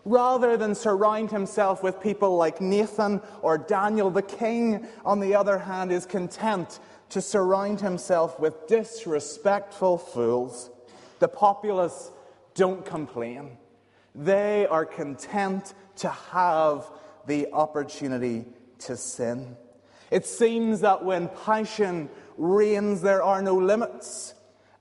Rather 0.04 0.56
than 0.56 0.74
surround 0.74 1.30
himself 1.30 1.82
with 1.82 2.00
people 2.00 2.36
like 2.36 2.60
Nathan 2.60 3.20
or 3.42 3.58
Daniel, 3.58 4.10
the 4.10 4.22
king, 4.22 4.86
on 5.04 5.18
the 5.18 5.34
other 5.34 5.58
hand, 5.58 5.90
is 5.90 6.06
content 6.06 6.78
to 7.08 7.20
surround 7.20 7.80
himself 7.80 8.38
with 8.38 8.68
disrespectful 8.68 9.98
fools. 9.98 10.70
The 11.18 11.28
populace 11.28 12.10
don't 12.54 12.84
complain. 12.84 13.58
They 14.14 14.66
are 14.66 14.84
content 14.84 15.74
to 15.96 16.08
have 16.08 16.86
the 17.26 17.52
opportunity 17.52 18.46
to 18.80 18.96
sin. 18.96 19.56
It 20.10 20.24
seems 20.24 20.80
that 20.80 21.04
when 21.04 21.28
passion 21.44 22.08
reigns, 22.36 23.02
there 23.02 23.22
are 23.22 23.42
no 23.42 23.56
limits 23.56 24.34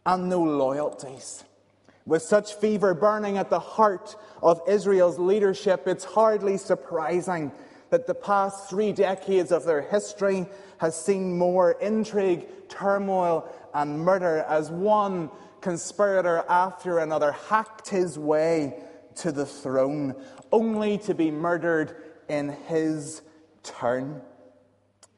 and 0.06 0.30
no 0.30 0.44
loyalties. 0.44 1.44
With 2.06 2.22
such 2.22 2.54
fever 2.54 2.94
burning 2.94 3.40
at 3.40 3.50
the 3.50 3.60
heart 3.60 4.16
of 4.44 4.62
Israel's 4.68 5.18
leadership, 5.18 5.88
it's 5.88 6.04
hardly 6.04 6.58
surprising 6.58 7.52
that 7.90 8.06
the 8.06 8.14
past 8.14 8.70
three 8.70 8.92
decades 8.92 9.52
of 9.52 9.64
their 9.64 9.82
history 9.82 10.46
has 10.78 11.00
seen 11.00 11.36
more 11.36 11.72
intrigue, 11.82 12.46
turmoil, 12.70 13.52
and 13.74 14.00
murder 14.00 14.46
as 14.48 14.70
one 14.70 15.32
conspirator 15.62 16.44
after 16.48 17.00
another 17.00 17.32
hacked 17.32 17.90
his 17.90 18.20
way 18.20 18.84
to 19.16 19.32
the 19.32 19.46
throne, 19.46 20.16
only 20.52 21.00
to 21.00 21.16
be 21.16 21.32
murdered 21.32 21.96
in 22.30 22.50
his 22.68 23.24
turn. 23.64 24.22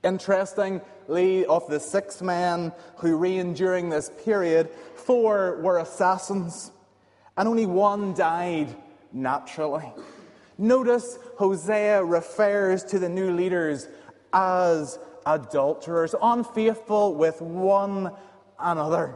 Interestingly, 0.05 1.45
of 1.47 1.67
the 1.67 1.81
six 1.81 2.21
men 2.21 2.71
who 2.97 3.17
reigned 3.17 3.57
during 3.57 3.89
this 3.89 4.09
period, 4.23 4.69
four 4.95 5.59
were 5.61 5.79
assassins 5.79 6.71
and 7.37 7.47
only 7.47 7.65
one 7.65 8.13
died 8.13 8.75
naturally. 9.13 9.91
Notice 10.57 11.19
Hosea 11.37 12.03
refers 12.03 12.83
to 12.85 12.99
the 12.99 13.09
new 13.09 13.31
leaders 13.31 13.87
as 14.33 14.97
adulterers, 15.25 16.15
unfaithful 16.21 17.13
with 17.13 17.41
one 17.41 18.11
another. 18.59 19.15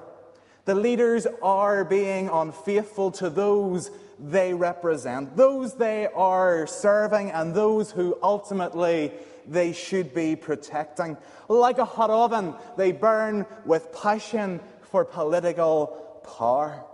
The 0.65 0.75
leaders 0.75 1.25
are 1.41 1.83
being 1.83 2.29
unfaithful 2.29 3.11
to 3.11 3.29
those 3.29 3.89
they 4.19 4.53
represent, 4.53 5.35
those 5.35 5.73
they 5.73 6.05
are 6.05 6.67
serving, 6.67 7.31
and 7.31 7.55
those 7.55 7.89
who 7.89 8.15
ultimately 8.21 9.11
they 9.47 9.73
should 9.73 10.13
be 10.13 10.35
protecting. 10.35 11.17
Like 11.47 11.79
a 11.79 11.85
hot 11.85 12.11
oven, 12.11 12.53
they 12.77 12.91
burn 12.91 13.47
with 13.65 13.91
passion 13.99 14.59
for 14.83 15.03
political 15.03 16.21
power 16.37 16.85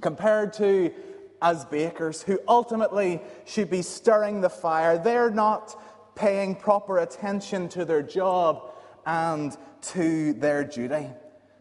compared 0.00 0.52
to 0.54 0.92
as 1.40 1.64
bakers 1.66 2.22
who 2.22 2.40
ultimately 2.48 3.20
should 3.44 3.70
be 3.70 3.82
stirring 3.82 4.40
the 4.40 4.50
fire. 4.50 4.98
They're 4.98 5.30
not 5.30 5.80
paying 6.14 6.56
proper 6.56 6.98
attention 6.98 7.68
to 7.70 7.84
their 7.84 8.02
job 8.02 8.70
and 9.06 9.56
to 9.80 10.32
their 10.34 10.64
duty. 10.64 11.08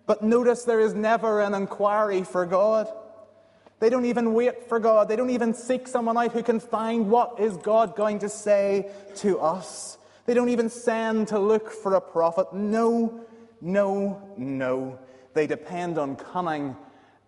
But 0.05 0.23
notice 0.23 0.63
there 0.63 0.79
is 0.79 0.93
never 0.93 1.41
an 1.41 1.53
inquiry 1.53 2.23
for 2.23 2.45
God. 2.45 2.87
They 3.79 3.89
don't 3.89 4.05
even 4.05 4.33
wait 4.33 4.67
for 4.67 4.79
God. 4.79 5.07
They 5.07 5.15
don't 5.15 5.29
even 5.29 5.53
seek 5.53 5.87
someone 5.87 6.17
out 6.17 6.31
who 6.31 6.41
can 6.41 6.59
find 6.59 7.11
what 7.11 7.39
is 7.39 7.57
God 7.57 7.95
going 7.95 8.19
to 8.19 8.29
say 8.29 8.89
to 9.17 9.39
us. 9.39 9.97
They 10.25 10.33
don't 10.33 10.49
even 10.49 10.69
send 10.69 11.27
to 11.29 11.39
look 11.39 11.69
for 11.69 11.93
a 11.93 12.01
prophet. 12.01 12.53
No, 12.53 13.21
no, 13.61 14.21
no. 14.35 14.97
They 15.33 15.45
depend 15.45 15.99
on 15.99 16.15
cunning 16.15 16.75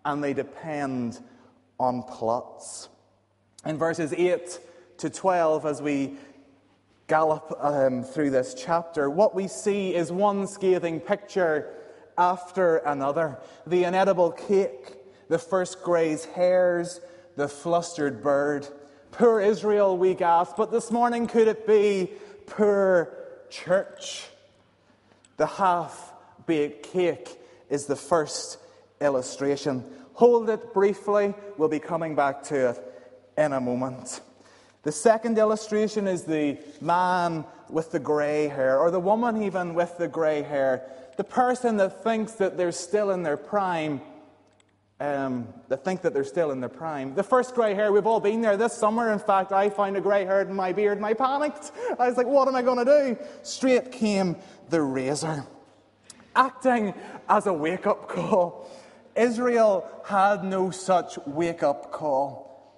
and 0.04 0.22
they 0.22 0.32
depend 0.32 1.18
on 1.78 2.02
plots. 2.02 2.88
In 3.64 3.76
verses 3.76 4.12
8 4.12 4.60
to 4.98 5.10
12, 5.10 5.66
as 5.66 5.82
we 5.82 6.16
gallop 7.06 7.52
um, 7.60 8.04
through 8.04 8.30
this 8.30 8.54
chapter, 8.54 9.10
what 9.10 9.34
we 9.34 9.48
see 9.48 9.94
is 9.94 10.12
one 10.12 10.46
scathing 10.46 11.00
picture 11.00 11.74
after 12.16 12.76
another 12.78 13.38
the 13.66 13.84
inedible 13.84 14.30
cake, 14.30 14.94
the 15.28 15.38
first 15.38 15.82
gray's 15.82 16.24
hairs, 16.26 17.00
the 17.36 17.48
flustered 17.48 18.22
bird. 18.22 18.68
Poor 19.10 19.40
Israel, 19.40 19.96
we 19.96 20.14
gasp, 20.14 20.56
but 20.56 20.70
this 20.70 20.90
morning 20.90 21.26
could 21.26 21.48
it 21.48 21.66
be 21.66 22.12
poor 22.46 23.16
church? 23.48 24.26
The 25.36 25.46
half 25.46 26.12
baked 26.46 26.92
cake 26.92 27.40
is 27.68 27.86
the 27.86 27.96
first 27.96 28.58
illustration. 29.00 29.84
Hold 30.14 30.50
it 30.50 30.74
briefly. 30.74 31.34
We'll 31.56 31.68
be 31.68 31.78
coming 31.78 32.14
back 32.14 32.42
to 32.44 32.70
it 32.70 32.84
in 33.38 33.52
a 33.52 33.60
moment. 33.60 34.20
The 34.82 34.92
second 34.92 35.38
illustration 35.38 36.06
is 36.06 36.24
the 36.24 36.58
man 36.80 37.44
with 37.68 37.92
the 37.92 37.98
grey 37.98 38.48
hair, 38.48 38.78
or 38.78 38.90
the 38.90 39.00
woman 39.00 39.42
even 39.42 39.74
with 39.74 39.96
the 39.98 40.08
grey 40.08 40.42
hair. 40.42 40.82
The 41.16 41.24
person 41.24 41.76
that 41.76 42.02
thinks 42.02 42.32
that 42.32 42.56
they're 42.56 42.72
still 42.72 43.10
in 43.10 43.22
their 43.22 43.36
prime, 43.36 44.00
um, 45.00 45.48
that 45.68 45.84
think 45.84 46.02
that 46.02 46.12
they're 46.12 46.24
still 46.24 46.50
in 46.50 46.60
their 46.60 46.70
prime. 46.70 47.14
The 47.14 47.22
first 47.22 47.54
grey 47.54 47.74
hair, 47.74 47.92
we've 47.92 48.06
all 48.06 48.20
been 48.20 48.40
there 48.40 48.56
this 48.56 48.72
summer. 48.72 49.12
In 49.12 49.18
fact, 49.18 49.52
I 49.52 49.70
found 49.70 49.96
a 49.96 50.00
grey 50.00 50.24
hair 50.24 50.42
in 50.42 50.54
my 50.54 50.72
beard 50.72 50.98
and 50.98 51.06
I 51.06 51.14
panicked. 51.14 51.72
I 51.98 52.08
was 52.08 52.16
like, 52.16 52.26
what 52.26 52.48
am 52.48 52.54
I 52.54 52.62
going 52.62 52.84
to 52.84 52.84
do? 52.84 53.18
Straight 53.42 53.92
came 53.92 54.36
the 54.68 54.82
razor, 54.82 55.44
acting 56.34 56.94
as 57.28 57.46
a 57.46 57.52
wake 57.52 57.86
up 57.86 58.08
call. 58.08 58.68
Israel 59.20 59.86
had 60.04 60.44
no 60.44 60.70
such 60.70 61.18
wake 61.26 61.62
up 61.62 61.92
call, 61.92 62.74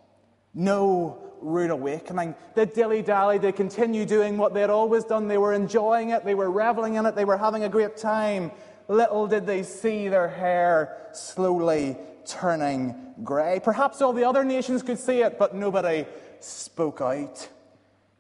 no 0.53 1.19
rude 1.41 1.71
awakening. 1.71 2.35
They 2.55 2.67
dilly 2.67 3.03
dally, 3.03 3.39
they 3.39 3.53
continued 3.53 4.09
doing 4.09 4.37
what 4.39 4.53
they 4.55 4.61
had 4.61 4.71
always 4.71 5.05
done. 5.05 5.29
They 5.29 5.39
were 5.39 5.53
enjoying 5.53 6.11
it, 6.11 6.25
they 6.25 6.35
were 6.35 6.51
reveling 6.51 6.95
in 6.95 7.07
it, 7.07 7.15
they 7.15 7.25
were 7.25 7.37
having 7.37 7.65
a 7.65 7.69
great 7.69 7.97
time. 7.97 8.51
Little 8.89 9.27
did 9.27 9.47
they 9.47 9.63
see 9.63 10.09
their 10.09 10.29
hair 10.29 10.97
slowly 11.13 11.97
turning 12.27 13.15
grey. 13.23 13.61
Perhaps 13.63 14.03
all 14.03 14.13
the 14.13 14.25
other 14.25 14.45
nations 14.45 14.83
could 14.83 14.99
see 14.99 15.23
it, 15.23 15.39
but 15.39 15.55
nobody 15.55 16.07
spoke 16.41 17.01
out. 17.01 17.49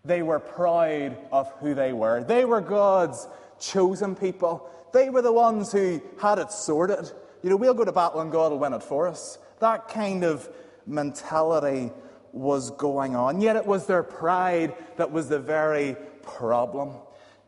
They 0.05 0.23
were 0.23 0.41
proud 0.41 1.17
of 1.31 1.51
who 1.61 1.75
they 1.75 1.93
were. 1.93 2.23
They 2.25 2.45
were 2.45 2.61
God's 2.61 3.27
chosen 3.59 4.15
people. 4.15 4.69
They 4.93 5.11
were 5.11 5.23
the 5.23 5.33
ones 5.33 5.73
who 5.73 6.03
had 6.21 6.39
it 6.39 6.53
sorted. 6.53 7.11
You 7.43 7.51
know, 7.51 7.57
we'll 7.57 7.75
go 7.75 7.85
to 7.85 7.93
battle 7.93 8.21
and 8.21 8.31
God 8.31 8.53
will 8.53 8.59
win 8.59 8.73
it 8.73 8.83
for 8.83 9.09
us. 9.09 9.39
That 9.59 9.89
kind 9.89 10.25
of 10.25 10.49
mentality 10.87 11.91
was 12.33 12.71
going 12.71 13.15
on. 13.17 13.41
Yet 13.41 13.57
it 13.57 13.67
was 13.67 13.87
their 13.87 14.03
pride 14.03 14.75
that 14.97 15.11
was 15.11 15.29
the 15.29 15.39
very 15.39 15.97
problem. 16.23 16.95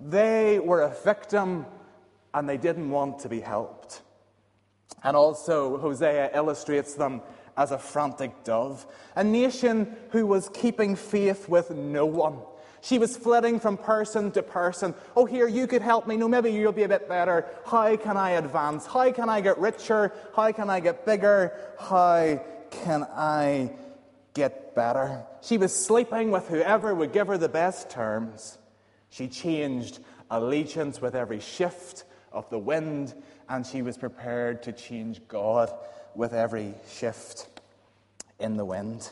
They 0.01 0.59
were 0.59 0.83
a 0.83 0.95
victim 1.05 1.67
and 2.33 2.49
they 2.49 2.57
didn't 2.57 2.91
want 2.91 3.21
to 3.21 3.29
be 3.29 3.41
helped. 3.41 4.03
And 5.03 5.17
also, 5.17 5.79
Hosea 5.79 6.31
illustrates 6.35 6.95
them 6.95 7.23
as 7.57 7.71
a 7.71 7.79
frantic 7.79 8.43
dove, 8.43 8.87
a 9.15 9.23
nation 9.23 9.95
who 10.11 10.27
was 10.27 10.49
keeping 10.49 10.97
faith 10.97 11.49
with 11.49 11.71
no 11.71 12.05
one. 12.07 12.39
She 12.85 12.99
was 12.99 13.17
flitting 13.17 13.61
from 13.61 13.79
person 13.79 14.31
to 14.33 14.43
person. 14.43 14.95
Oh, 15.17 15.25
here, 15.25 15.49
you 15.49 15.67
could 15.67 15.81
help 15.81 16.07
me. 16.07 16.19
No, 16.19 16.29
maybe 16.29 16.53
you'll 16.53 16.71
be 16.71 16.83
a 16.83 16.89
bit 16.89 17.09
better. 17.09 17.47
How 17.65 17.97
can 17.97 18.19
I 18.19 18.33
advance? 18.33 18.85
How 18.85 19.11
can 19.11 19.31
I 19.31 19.41
get 19.41 19.57
richer? 19.59 20.13
How 20.37 20.53
can 20.53 20.69
I 20.69 20.81
get 20.81 21.07
bigger? 21.07 21.59
How 21.81 22.45
can 22.71 23.05
I 23.05 23.71
get 24.35 24.75
better? 24.75 25.25
She 25.41 25.57
was 25.57 25.75
sleeping 25.75 26.31
with 26.31 26.47
whoever 26.49 26.95
would 26.95 27.15
give 27.15 27.29
her 27.29 27.39
the 27.39 27.49
best 27.49 27.89
terms. 27.89 28.59
She 29.09 29.29
changed 29.29 30.01
allegiance 30.31 31.01
with 31.01 31.15
every 31.15 31.41
shift 31.41 32.05
of 32.33 32.51
the 32.51 32.59
wind, 32.59 33.15
and 33.49 33.67
she 33.67 33.81
was 33.81 33.97
prepared 33.97 34.63
to 34.65 34.73
change 34.73 35.27
God 35.27 35.73
with 36.15 36.35
every 36.35 36.75
shift 36.87 37.49
in 38.39 38.59
the 38.59 38.65
wind. 38.67 39.11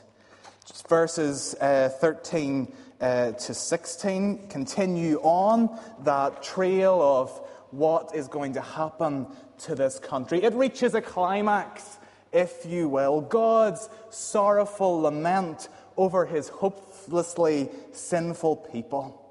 Verses 0.89 1.55
uh, 1.61 1.91
13 2.01 2.73
uh, 3.01 3.33
to 3.33 3.55
16 3.55 4.49
continue 4.49 5.19
on 5.23 5.79
that 6.05 6.43
trail 6.43 7.01
of 7.03 7.31
what 7.71 8.15
is 8.15 8.29
going 8.29 8.55
to 8.55 8.61
happen 8.61 9.27
to 9.59 9.75
this 9.75 9.99
country. 9.99 10.43
It 10.43 10.55
reaches 10.55 10.95
a 10.95 11.01
climax, 11.01 11.99
if 12.33 12.65
you 12.67 12.89
will, 12.89 13.21
God's 13.21 13.89
sorrowful 14.11 15.01
lament 15.03 15.69
over 15.97 16.27
his 16.27 16.49
hopelessly 16.49 17.69
sinful 17.93 18.57
people. 18.57 19.22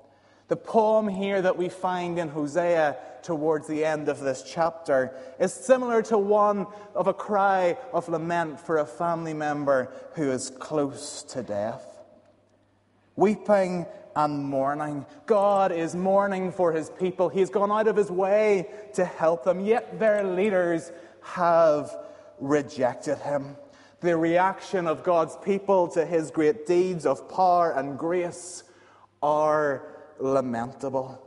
The 0.51 0.58
poem 0.58 1.08
here 1.08 1.41
that 1.41 1.55
we 1.55 1.70
find 1.70 2.20
in 2.20 2.27
Hosea 2.27 2.98
towards 3.24 3.67
the 3.67 3.86
end 3.86 4.10
of 4.10 4.20
this 4.20 4.43
chapter 4.43 5.15
is 5.39 5.53
similar 5.53 6.01
to 6.01 6.17
one 6.17 6.67
of 6.93 7.08
a 7.08 7.13
cry 7.13 7.77
of 7.93 8.10
lament 8.10 8.60
for 8.60 8.79
a 8.79 8.86
family 8.86 9.34
member 9.34 9.93
who 10.15 10.29
is 10.29 10.50
close 10.50 11.24
to 11.29 11.41
death. 11.41 11.86
Weeping 13.15 13.86
and 14.13 14.43
mourning. 14.43 15.05
God 15.25 15.72
is 15.72 15.96
mourning 15.96 16.51
for 16.51 16.74
his 16.74 16.89
people. 16.89 17.29
He's 17.29 17.50
gone 17.50 17.72
out 17.72 17.88
of 17.88 17.96
his 17.96 18.12
way 18.12 18.67
to 18.96 19.05
help 19.05 19.46
them, 19.46 19.62
yet 19.62 20.00
their 20.00 20.25
leaders 20.25 20.91
have 21.22 21.96
rejected 22.41 23.20
him. 23.20 23.55
The 24.01 24.17
reaction 24.17 24.86
of 24.86 25.01
God's 25.01 25.38
people 25.46 25.88
to 25.91 26.05
his 26.05 26.29
great 26.29 26.67
deeds 26.67 27.05
of 27.05 27.29
power 27.29 27.72
and 27.72 27.98
grace 27.98 28.65
are 29.24 29.88
lamentable. 30.21 31.19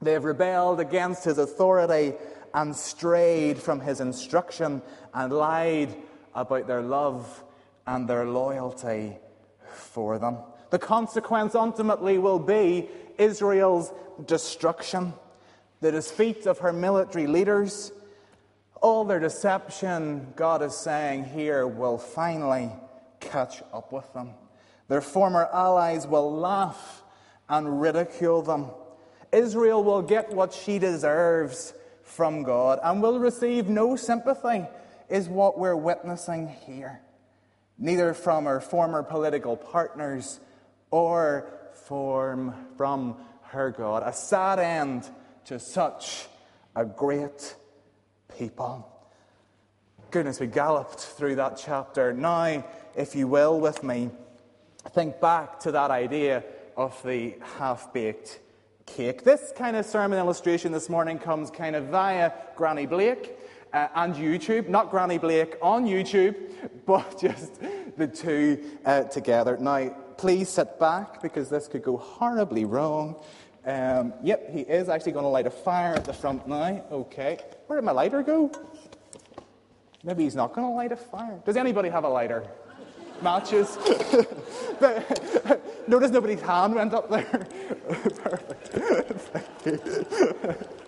They 0.00 0.12
have 0.12 0.24
rebelled 0.24 0.80
against 0.80 1.24
his 1.24 1.38
authority 1.38 2.14
and 2.54 2.74
strayed 2.74 3.58
from 3.58 3.80
his 3.80 4.00
instruction 4.00 4.82
and 5.14 5.32
lied 5.32 5.94
about 6.34 6.66
their 6.66 6.82
love 6.82 7.44
and 7.86 8.08
their 8.08 8.26
loyalty 8.26 9.16
for 9.72 10.18
them. 10.18 10.38
The 10.70 10.78
consequence 10.78 11.54
ultimately 11.54 12.18
will 12.18 12.38
be 12.38 12.88
Israel's 13.16 13.92
destruction, 14.26 15.14
the 15.80 15.92
defeat 15.92 16.46
of 16.46 16.58
her 16.58 16.72
military 16.72 17.26
leaders. 17.26 17.92
All 18.80 19.04
their 19.04 19.18
deception, 19.18 20.32
God 20.36 20.62
is 20.62 20.76
saying 20.76 21.24
here, 21.24 21.66
will 21.66 21.98
finally 21.98 22.70
catch 23.20 23.62
up 23.72 23.92
with 23.92 24.12
them. 24.12 24.30
Their 24.88 25.00
former 25.00 25.48
allies 25.52 26.06
will 26.06 26.32
laugh 26.32 27.02
and 27.48 27.80
ridicule 27.80 28.42
them. 28.42 28.70
Israel 29.32 29.82
will 29.84 30.02
get 30.02 30.32
what 30.32 30.52
she 30.52 30.78
deserves 30.78 31.74
from 32.02 32.42
God 32.42 32.80
and 32.82 33.02
will 33.02 33.18
receive 33.18 33.68
no 33.68 33.96
sympathy, 33.96 34.66
is 35.08 35.28
what 35.28 35.58
we're 35.58 35.76
witnessing 35.76 36.48
here. 36.48 37.00
Neither 37.78 38.14
from 38.14 38.46
her 38.46 38.60
former 38.60 39.02
political 39.02 39.56
partners 39.56 40.40
or 40.90 41.46
from, 41.86 42.54
her 43.42 43.70
God. 43.70 44.02
A 44.04 44.12
sad 44.12 44.58
end 44.58 45.08
to 45.46 45.58
such 45.58 46.26
a 46.76 46.84
great 46.84 47.54
people. 48.36 48.86
Goodness, 50.10 50.40
we 50.40 50.46
galloped 50.46 51.00
through 51.00 51.36
that 51.36 51.60
chapter. 51.62 52.12
Now, 52.12 52.64
if 52.96 53.14
you 53.14 53.26
will, 53.26 53.58
with 53.58 53.82
me, 53.82 54.10
think 54.90 55.20
back 55.20 55.60
to 55.60 55.72
that 55.72 55.90
idea 55.90 56.44
of 56.78 57.02
the 57.02 57.34
half 57.58 57.92
baked 57.92 58.38
cake. 58.86 59.24
This 59.24 59.52
kind 59.56 59.76
of 59.76 59.84
sermon 59.84 60.18
illustration 60.18 60.70
this 60.70 60.88
morning 60.88 61.18
comes 61.18 61.50
kind 61.50 61.74
of 61.74 61.86
via 61.86 62.32
Granny 62.54 62.86
Blake 62.86 63.36
uh, 63.72 63.88
and 63.96 64.14
YouTube. 64.14 64.68
Not 64.68 64.90
Granny 64.90 65.18
Blake 65.18 65.56
on 65.60 65.84
YouTube, 65.84 66.36
but 66.86 67.20
just 67.20 67.60
the 67.96 68.06
two 68.06 68.64
uh, 68.86 69.02
together. 69.02 69.58
Now, 69.58 69.90
please 70.16 70.48
sit 70.48 70.78
back 70.78 71.20
because 71.20 71.50
this 71.50 71.66
could 71.66 71.82
go 71.82 71.96
horribly 71.96 72.64
wrong. 72.64 73.16
Um, 73.66 74.14
yep, 74.22 74.48
he 74.48 74.60
is 74.60 74.88
actually 74.88 75.12
going 75.12 75.24
to 75.24 75.30
light 75.30 75.48
a 75.48 75.50
fire 75.50 75.94
at 75.94 76.04
the 76.04 76.12
front 76.12 76.46
now. 76.46 76.84
Okay. 76.92 77.38
Where 77.66 77.80
did 77.80 77.84
my 77.84 77.92
lighter 77.92 78.22
go? 78.22 78.52
Maybe 80.04 80.22
he's 80.22 80.36
not 80.36 80.54
going 80.54 80.66
to 80.66 80.72
light 80.72 80.92
a 80.92 80.96
fire. 80.96 81.42
Does 81.44 81.56
anybody 81.56 81.88
have 81.88 82.04
a 82.04 82.08
lighter? 82.08 82.46
Matches? 83.22 83.78
but 84.80 85.68
Notice 85.88 86.10
nobody's 86.10 86.42
hand 86.42 86.74
went 86.74 86.92
up 86.92 87.08
there. 87.08 87.46
Perfect. 88.70 89.64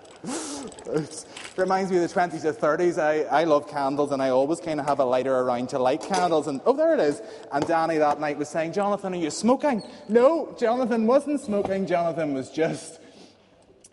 It 0.93 1.25
reminds 1.57 1.91
me 1.91 1.97
of 1.97 2.03
the 2.03 2.21
20s 2.21 2.45
or 2.45 2.53
30s. 2.53 2.99
I, 2.99 3.23
I 3.23 3.45
love 3.45 3.69
candles 3.69 4.13
and 4.13 4.21
I 4.23 4.31
always 4.31 4.61
kind 4.61 4.81
of 4.81 4.87
have 4.87 4.99
a 4.99 5.05
lighter 5.05 5.35
around 5.35 5.69
to 5.71 5.79
light 5.79 6.03
candles. 6.03 6.47
And 6.47 6.61
oh, 6.67 6.75
there 6.75 6.95
it 6.95 7.01
is. 7.01 7.23
And 7.53 7.67
Danny 7.67 7.99
that 7.99 8.21
night 8.21 8.37
was 8.37 8.49
saying, 8.49 8.73
Jonathan, 8.73 9.15
are 9.15 9.17
you 9.17 9.31
smoking? 9.31 9.83
No, 10.09 10.55
Jonathan 10.59 11.07
wasn't 11.07 11.41
smoking. 11.41 11.87
Jonathan 11.87 12.35
was 12.35 12.51
just 12.51 13.01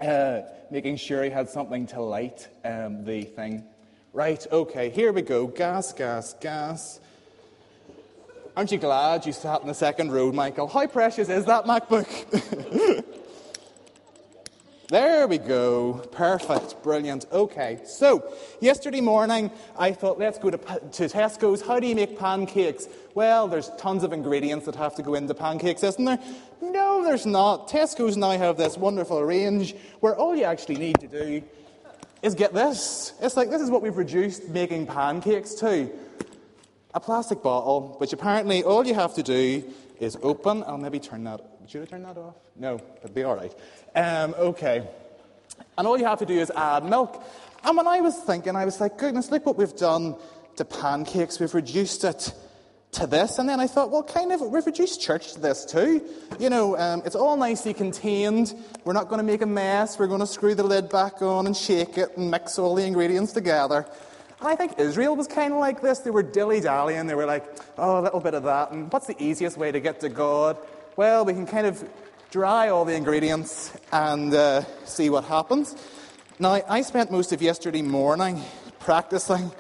uh, 0.02 0.41
making 0.69 0.97
sure 0.97 1.23
he 1.23 1.30
had 1.30 1.50
something 1.50 1.88
to 1.88 2.02
light 2.02 2.47
um, 2.65 3.06
the 3.06 3.23
thing. 3.23 3.63
Right, 4.13 4.45
okay, 4.52 4.89
here 4.89 5.12
we 5.12 5.21
go. 5.21 5.47
Gas, 5.47 5.93
gas, 5.93 6.34
gas. 6.41 7.00
Aren't 8.57 8.71
you 8.71 8.79
glad 8.79 9.23
you 9.27 9.33
sat 9.33 9.61
in 9.61 9.67
the 9.67 9.73
second 9.75 10.11
row, 10.11 10.31
Michael? 10.31 10.67
How 10.67 10.87
precious 10.87 11.29
is 11.29 11.45
that 11.45 11.65
MacBook? 11.65 12.07
There 14.89 15.27
we 15.27 15.37
go. 15.37 15.95
Perfect. 16.13 16.81
Brilliant. 16.81 17.25
Okay. 17.29 17.81
So, 17.83 18.33
yesterday 18.61 19.01
morning, 19.01 19.51
I 19.77 19.91
thought, 19.91 20.17
let's 20.17 20.37
go 20.39 20.49
to, 20.49 20.57
to 20.57 21.09
Tesco's. 21.09 21.61
How 21.61 21.81
do 21.81 21.87
you 21.87 21.93
make 21.93 22.17
pancakes? 22.17 22.87
Well, 23.13 23.49
there's 23.49 23.69
tons 23.77 24.05
of 24.05 24.13
ingredients 24.13 24.65
that 24.65 24.75
have 24.75 24.95
to 24.95 25.03
go 25.03 25.15
into 25.15 25.33
pancakes, 25.33 25.83
isn't 25.83 26.05
there? 26.05 26.19
No, 26.61 27.03
there's 27.03 27.25
not. 27.25 27.67
Tesco's 27.67 28.15
now 28.15 28.31
have 28.31 28.55
this 28.55 28.77
wonderful 28.77 29.21
range 29.21 29.75
where 29.99 30.15
all 30.15 30.33
you 30.33 30.45
actually 30.45 30.77
need 30.77 31.01
to 31.01 31.07
do 31.09 31.43
is 32.21 32.33
get 32.33 32.53
this. 32.53 33.11
It's 33.21 33.35
like 33.35 33.49
this 33.49 33.61
is 33.61 33.69
what 33.69 33.81
we've 33.81 33.97
reduced 33.97 34.47
making 34.47 34.87
pancakes 34.87 35.53
to 35.55 35.91
a 36.97 36.99
plastic 36.99 37.43
bottle, 37.43 37.95
which 37.99 38.12
apparently 38.12 38.63
all 38.63 38.86
you 38.86 38.95
have 38.95 39.13
to 39.13 39.21
do 39.21 39.63
is 39.99 40.17
open. 40.23 40.63
I'll 40.63 40.79
maybe 40.79 40.99
turn 40.99 41.25
that. 41.25 41.41
Should 41.67 41.83
I 41.83 41.86
turn 41.86 42.01
that 42.03 42.17
off? 42.17 42.33
No, 42.55 42.81
it'll 42.97 43.13
be 43.13 43.23
all 43.23 43.36
right. 43.36 43.53
Um, 43.95 44.33
okay. 44.39 44.88
And 45.77 45.86
all 45.86 45.95
you 45.95 46.05
have 46.05 46.19
to 46.19 46.25
do 46.25 46.39
is 46.39 46.51
add 46.55 46.83
milk. 46.86 47.23
And 47.63 47.77
when 47.77 47.88
I 47.88 48.01
was 48.01 48.17
thinking, 48.17 48.55
I 48.55 48.65
was 48.65 48.81
like, 48.81 48.97
goodness, 48.97 49.29
look 49.29 49.45
what 49.45 49.57
we've 49.57 49.75
done 49.75 50.15
to 50.55 50.65
pancakes. 50.65 51.39
We've 51.39 51.53
reduced 51.53 52.03
it 52.03 52.33
to 52.93 53.05
this. 53.05 53.38
And 53.38 53.47
then 53.47 53.60
I 53.60 53.67
thought, 53.67 53.91
well, 53.91 54.01
kind 54.01 54.31
of, 54.31 54.41
we've 54.41 54.65
reduced 54.65 54.99
church 54.99 55.33
to 55.33 55.39
this 55.39 55.65
too. 55.65 56.01
You 56.39 56.49
know, 56.49 56.75
um, 56.77 57.03
it's 57.05 57.15
all 57.15 57.38
nicely 57.38 57.75
contained. 57.75 58.55
We're 58.86 58.93
not 58.93 59.07
going 59.07 59.19
to 59.19 59.25
make 59.25 59.43
a 59.43 59.45
mess. 59.45 59.99
We're 59.99 60.07
going 60.07 60.21
to 60.21 60.27
screw 60.27 60.55
the 60.55 60.63
lid 60.63 60.89
back 60.89 61.21
on 61.21 61.45
and 61.45 61.55
shake 61.55 61.99
it 61.99 62.17
and 62.17 62.31
mix 62.31 62.57
all 62.57 62.73
the 62.73 62.86
ingredients 62.86 63.33
together. 63.33 63.86
And 64.39 64.47
I 64.47 64.56
think 64.56 64.80
Israel 64.80 65.15
was 65.15 65.28
kind 65.28 65.54
of 65.54 65.60
like 65.60 65.82
this. 65.82 66.00
They 66.00 66.12
were 66.12 66.23
dilly 66.23 66.60
dallying. 66.60 67.08
They 67.08 67.15
were 67.15 67.26
like, 67.26 67.45
oh, 67.78 68.00
a 68.00 68.02
little 68.02 68.19
bit 68.19 68.34
of 68.34 68.43
that. 68.43 68.71
And 68.71 68.91
what's 68.91 69.08
the 69.08 69.21
easiest 69.21 69.58
way 69.58 69.71
to 69.71 69.80
get 69.80 70.00
to 70.02 70.10
God? 70.10 70.58
Well, 70.95 71.26
we 71.26 71.34
can 71.34 71.47
kind 71.47 71.65
of 71.65 71.88
dry 72.30 72.69
all 72.69 72.86
the 72.86 72.93
ingredients 72.93 73.71
and 73.91 74.34
uh, 74.34 74.62
see 74.86 75.10
what 75.10 75.23
happens. 75.23 75.76
Now, 76.39 76.62
I 76.69 76.82
spent 76.82 77.12
most 77.12 77.32
of 77.32 77.41
yesterday 77.41 77.82
morning 77.82 78.41
practicing 78.80 79.52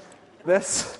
this. 0.45 0.99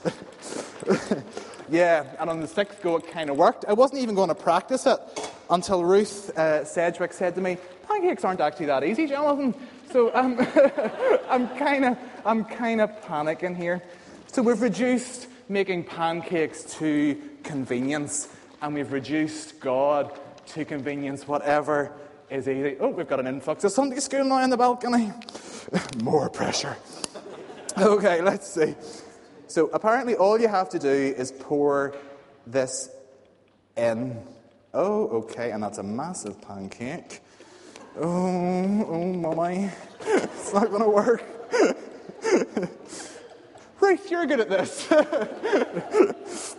yeah, 1.70 2.04
and 2.20 2.30
on 2.32 2.42
the 2.42 2.48
sixth 2.48 2.82
go, 2.82 2.98
it 2.98 3.12
kind 3.12 3.30
of 3.30 3.38
worked. 3.38 3.66
I 3.68 3.74
wasn't 3.74 4.02
even 4.02 4.16
going 4.16 4.30
to 4.30 4.36
practice 4.36 4.88
it 4.88 5.00
until 5.50 5.84
Ruth 5.84 6.38
uh, 6.38 6.66
Sedgwick 6.66 7.14
said 7.14 7.36
to 7.36 7.42
me, 7.42 7.58
Pancakes 7.88 8.26
aren't 8.26 8.42
actually 8.42 8.68
that 8.68 8.84
easy, 8.84 9.08
Jonathan. 9.08 9.54
So 9.92 10.14
um, 10.14 10.38
I'm 11.30 11.48
kind 11.58 11.86
of 11.86 11.98
I'm 12.26 12.44
kind 12.46 12.82
of 12.82 12.90
panicking 13.02 13.56
here. 13.56 13.82
So 14.28 14.42
we've 14.42 14.62
reduced 14.62 15.28
making 15.50 15.86
pancakes 15.86 16.64
to 16.78 17.22
convenience, 17.44 18.28
and 18.62 18.74
we've 18.74 18.92
reduced 18.92 19.60
God 19.60 20.20
to 20.48 20.66
convenience, 20.66 21.28
whatever 21.28 21.94
is 22.30 22.48
easy. 22.48 22.76
Oh, 22.80 22.90
we've 22.90 23.08
got 23.08 23.20
an 23.20 23.28
influx 23.28 23.64
of 23.64 23.72
Sunday 23.72 24.00
school 24.00 24.26
now 24.26 24.44
in 24.44 24.50
the 24.50 24.58
balcony. 24.58 25.14
More 26.04 26.30
pressure. 26.30 26.76
okay, 27.78 28.22
let's 28.22 28.48
see. 28.48 28.76
So 29.48 29.68
apparently, 29.68 30.16
all 30.16 30.40
you 30.40 30.50
have 30.50 30.70
to 30.70 30.80
do 30.80 30.90
is 30.90 31.32
pour 31.32 31.96
this 32.46 32.90
in. 33.78 34.22
Oh, 34.74 35.08
okay, 35.10 35.52
and 35.52 35.64
that's 35.64 35.78
a 35.78 35.84
massive 35.84 36.42
pancake. 36.42 37.22
Oh, 38.00 38.86
oh 38.90 39.14
my. 39.14 39.72
It's 40.02 40.54
not 40.54 40.70
going 40.70 40.84
to 40.84 40.90
work. 40.90 41.24
right, 43.82 44.12
you're 44.12 44.26
good 44.26 44.42
at 44.42 44.50
this. 44.50 44.88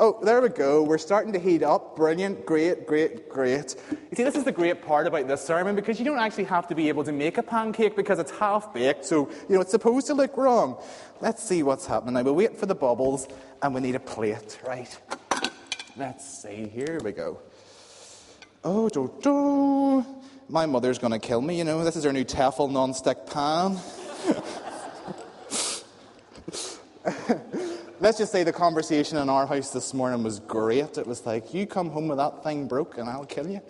Oh, 0.00 0.16
there 0.22 0.40
we 0.40 0.48
go. 0.48 0.84
We're 0.84 0.96
starting 0.96 1.32
to 1.32 1.40
heat 1.40 1.64
up. 1.64 1.96
Brilliant. 1.96 2.46
Great, 2.46 2.86
great, 2.86 3.28
great. 3.28 3.74
You 3.90 4.16
see, 4.16 4.22
this 4.22 4.36
is 4.36 4.44
the 4.44 4.52
great 4.52 4.80
part 4.80 5.08
about 5.08 5.26
this 5.26 5.44
sermon 5.44 5.74
because 5.74 5.98
you 5.98 6.04
don't 6.04 6.20
actually 6.20 6.44
have 6.44 6.68
to 6.68 6.76
be 6.76 6.88
able 6.88 7.02
to 7.02 7.10
make 7.10 7.36
a 7.36 7.42
pancake 7.42 7.96
because 7.96 8.20
it's 8.20 8.30
half 8.30 8.72
baked. 8.72 9.04
So, 9.04 9.28
you 9.48 9.56
know, 9.56 9.60
it's 9.60 9.72
supposed 9.72 10.06
to 10.06 10.14
look 10.14 10.36
wrong. 10.36 10.80
Let's 11.20 11.42
see 11.42 11.64
what's 11.64 11.84
happening 11.84 12.14
now. 12.14 12.22
We'll 12.22 12.36
wait 12.36 12.56
for 12.56 12.66
the 12.66 12.76
bubbles 12.76 13.26
and 13.60 13.74
we 13.74 13.80
need 13.80 13.96
a 13.96 14.00
plate. 14.00 14.60
Right. 14.64 14.96
Let's 15.98 16.42
see. 16.42 16.68
Here 16.68 17.00
we 17.02 17.10
go. 17.10 17.40
Oh, 18.62 18.88
do, 18.88 19.12
do. 19.20 20.06
My 20.48 20.64
mother's 20.64 20.96
going 20.96 21.12
to 21.12 21.18
kill 21.18 21.40
me, 21.40 21.58
you 21.58 21.64
know. 21.64 21.82
This 21.82 21.96
is 21.96 22.04
her 22.04 22.12
new 22.12 22.24
Tefal 22.24 22.70
non-stick 22.70 23.26
pan. 23.26 23.76
Let's 28.00 28.18
just 28.18 28.30
say 28.30 28.44
the 28.44 28.52
conversation 28.52 29.18
in 29.18 29.28
our 29.28 29.44
house 29.44 29.72
this 29.72 29.92
morning 29.92 30.22
was 30.22 30.38
great. 30.38 30.98
It 30.98 31.04
was 31.04 31.26
like, 31.26 31.52
you 31.52 31.66
come 31.66 31.90
home 31.90 32.06
with 32.06 32.18
that 32.18 32.44
thing 32.44 32.68
broke 32.68 32.98
and 32.98 33.08
I'll 33.08 33.26
kill 33.26 33.48
you. 33.48 33.60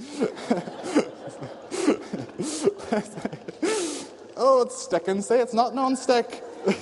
oh, 4.36 4.64
it's 4.66 4.82
sticking. 4.82 5.22
Say 5.22 5.40
it's 5.40 5.54
not 5.54 5.74
non-stick. 5.74 6.44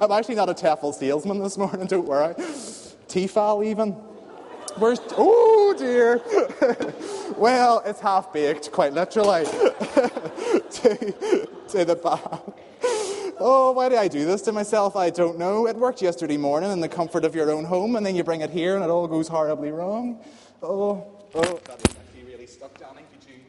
I'm 0.00 0.10
actually 0.10 0.34
not 0.34 0.48
a 0.48 0.54
Tefal 0.54 0.92
salesman 0.92 1.40
this 1.40 1.56
morning, 1.56 1.86
don't 1.86 2.04
worry. 2.04 2.34
Tefal 3.08 3.64
even. 3.64 3.92
Where's, 4.76 5.00
oh 5.16 5.74
dear. 5.76 6.22
well, 7.36 7.82
it's 7.84 8.00
half 8.00 8.32
baked, 8.32 8.70
quite 8.70 8.92
literally. 8.92 9.44
to, 10.70 11.48
to 11.68 11.84
the 11.84 11.96
back. 11.96 12.58
Oh, 13.40 13.72
why 13.72 13.88
did 13.88 13.98
I 13.98 14.08
do 14.08 14.24
this 14.24 14.42
to 14.42 14.52
myself? 14.52 14.96
I 14.96 15.10
don't 15.10 15.38
know. 15.38 15.66
It 15.66 15.76
worked 15.76 16.02
yesterday 16.02 16.36
morning 16.36 16.72
in 16.72 16.80
the 16.80 16.88
comfort 16.88 17.24
of 17.24 17.34
your 17.34 17.50
own 17.50 17.64
home, 17.64 17.96
and 17.96 18.04
then 18.04 18.16
you 18.16 18.24
bring 18.24 18.40
it 18.40 18.50
here 18.50 18.74
and 18.74 18.84
it 18.84 18.90
all 18.90 19.06
goes 19.06 19.28
horribly 19.28 19.70
wrong. 19.70 20.20
Oh, 20.62 21.06
oh, 21.34 21.42
that 21.42 21.78
is 21.78 21.96
actually 21.96 22.24
really 22.32 22.46
stuck, 22.46 22.76
Danny. 22.78 23.02
Could 23.12 23.28
you? 23.28 23.40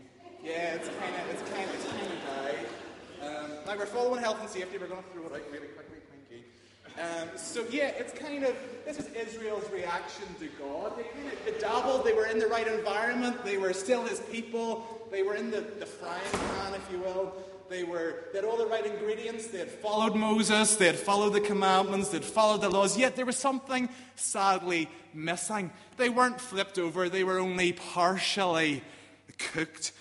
Yeah, 0.44 0.76
it's 0.76 0.90
kind 0.90 1.16
of, 1.16 1.30
it's 1.32 1.50
kind 1.52 1.70
of, 1.70 1.76
it's 1.76 1.86
kind 1.86 2.02
of 2.04 2.20
dry. 2.22 3.28
Um, 3.28 3.52
now 3.66 3.78
we're 3.78 3.86
following 3.88 4.22
health 4.22 4.40
and 4.42 4.50
safety. 4.50 4.78
We're 4.78 4.88
going 4.88 5.02
to 5.02 5.10
throw 5.10 5.26
it 5.26 5.34
out 5.34 5.52
really 5.52 5.68
quickly. 5.68 5.99
Um, 7.00 7.30
so 7.38 7.66
yeah, 7.72 7.90
it's 7.98 8.12
kind 8.12 8.44
of 8.44 8.56
this 8.86 9.00
is 9.00 9.08
Israel's 9.14 9.70
reaction 9.72 10.26
to 10.40 10.48
God. 10.62 10.94
They 10.98 11.52
bedabbled. 11.52 12.04
They 12.04 12.14
were 12.14 12.26
in 12.26 12.40
the 12.40 12.48
right 12.48 12.68
environment. 12.68 13.46
They 13.46 13.58
were 13.58 13.72
still 13.72 14.04
His 14.04 14.20
people. 14.20 15.08
They 15.10 15.24
were 15.24 15.36
in 15.36 15.50
the, 15.50 15.62
the 15.62 15.86
frying 15.86 16.22
pan, 16.32 16.74
if 16.74 16.92
you 16.92 17.00
will. 17.00 17.34
They 17.70 17.84
were 17.84 18.26
they 18.34 18.40
had 18.40 18.46
all 18.46 18.58
the 18.58 18.66
right 18.66 18.86
ingredients. 18.86 19.48
They 19.48 19.60
had 19.60 19.70
followed 19.70 20.16
Moses. 20.16 20.76
They 20.76 20.88
had 20.88 20.98
followed 20.98 21.30
the 21.30 21.40
commandments. 21.40 22.10
They 22.10 22.18
had 22.18 22.26
followed 22.26 22.62
the 22.62 22.70
laws. 22.70 22.98
Yet 22.98 23.16
there 23.16 23.26
was 23.26 23.38
something 23.38 23.88
sadly 24.16 24.90
missing. 25.14 25.72
They 25.96 26.10
weren't 26.10 26.42
flipped 26.42 26.78
over. 26.78 27.08
They 27.08 27.24
were 27.24 27.40
only 27.40 27.72
partially 27.72 28.84
cooked. 29.38 29.94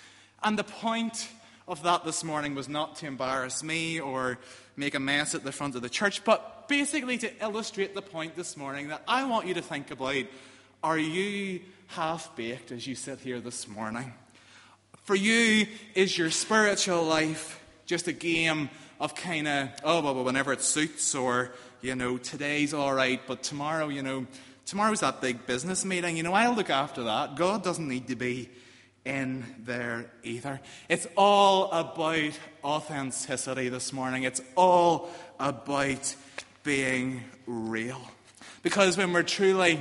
And 0.43 0.59
the 0.59 0.65
point 0.65 1.29
of 1.69 1.83
that 1.85 2.05
this 2.05 2.25
morning 2.25 2.55
was 2.55 2.69
not 2.69 2.97
to 2.97 3.07
embarrass 3.07 3.63
me 3.63 4.01
or 4.01 4.39
make 4.77 4.95
a 4.95 5.01
mess 5.01 5.35
at 5.35 5.45
the 5.45 5.53
front 5.53 5.77
of 5.77 5.83
the 5.83 5.91
church, 5.91 6.25
but 6.25 6.58
basically 6.69 7.19
to 7.19 7.31
illustrate 7.43 7.95
the 7.95 8.03
point 8.03 8.37
this 8.37 8.57
morning 8.57 8.89
that 8.89 9.03
I 9.09 9.25
want 9.25 9.47
you 9.47 9.55
to 9.55 9.63
think 9.63 9.91
about 9.91 10.25
are 10.83 10.99
you 10.99 11.61
half 11.89 12.37
baked 12.37 12.71
as 12.71 12.87
you 12.87 12.95
sit 12.95 13.19
here 13.19 13.41
this 13.41 13.67
morning? 13.67 14.13
For 15.05 15.17
you, 15.17 15.67
is 15.95 16.17
your 16.17 16.31
spiritual 16.31 17.03
life 17.03 17.61
just 17.87 18.07
a 18.07 18.13
game 18.13 18.69
of 19.01 19.15
kind 19.15 19.49
of, 19.49 19.71
oh, 19.83 20.03
well, 20.03 20.23
whenever 20.23 20.53
it 20.53 20.61
suits, 20.61 21.15
or, 21.15 21.53
you 21.81 21.95
know, 21.95 22.19
today's 22.19 22.75
all 22.75 22.93
right, 22.93 23.21
but 23.27 23.43
tomorrow, 23.43 23.89
you 23.89 24.03
know, 24.03 24.27
tomorrow's 24.67 25.01
that 25.01 25.21
big 25.21 25.47
business 25.47 25.85
meeting. 25.85 26.17
You 26.17 26.23
know, 26.23 26.35
I'll 26.35 26.55
look 26.55 26.71
after 26.71 27.05
that. 27.05 27.37
God 27.37 27.65
doesn't 27.65 27.89
need 27.89 28.09
to 28.09 28.17
be 28.17 28.51
in 29.05 29.45
there 29.61 30.11
either. 30.23 30.61
It's 30.89 31.07
all 31.17 31.71
about 31.73 32.39
authenticity 32.63 33.71
this 33.71 33.93
morning. 33.93 34.25
It's 34.25 34.43
all 34.55 35.09
about 35.41 36.15
being 36.69 37.25
real. 37.47 37.99
Because 38.63 38.99
when 38.99 39.15
we're 39.15 39.23
truly 39.23 39.81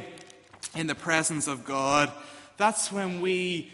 in 0.73 0.87
the 0.87 0.95
presence 0.95 1.45
of 1.45 1.65
God, 1.65 2.09
that's 2.55 2.93
when 2.93 3.19
we 3.19 3.69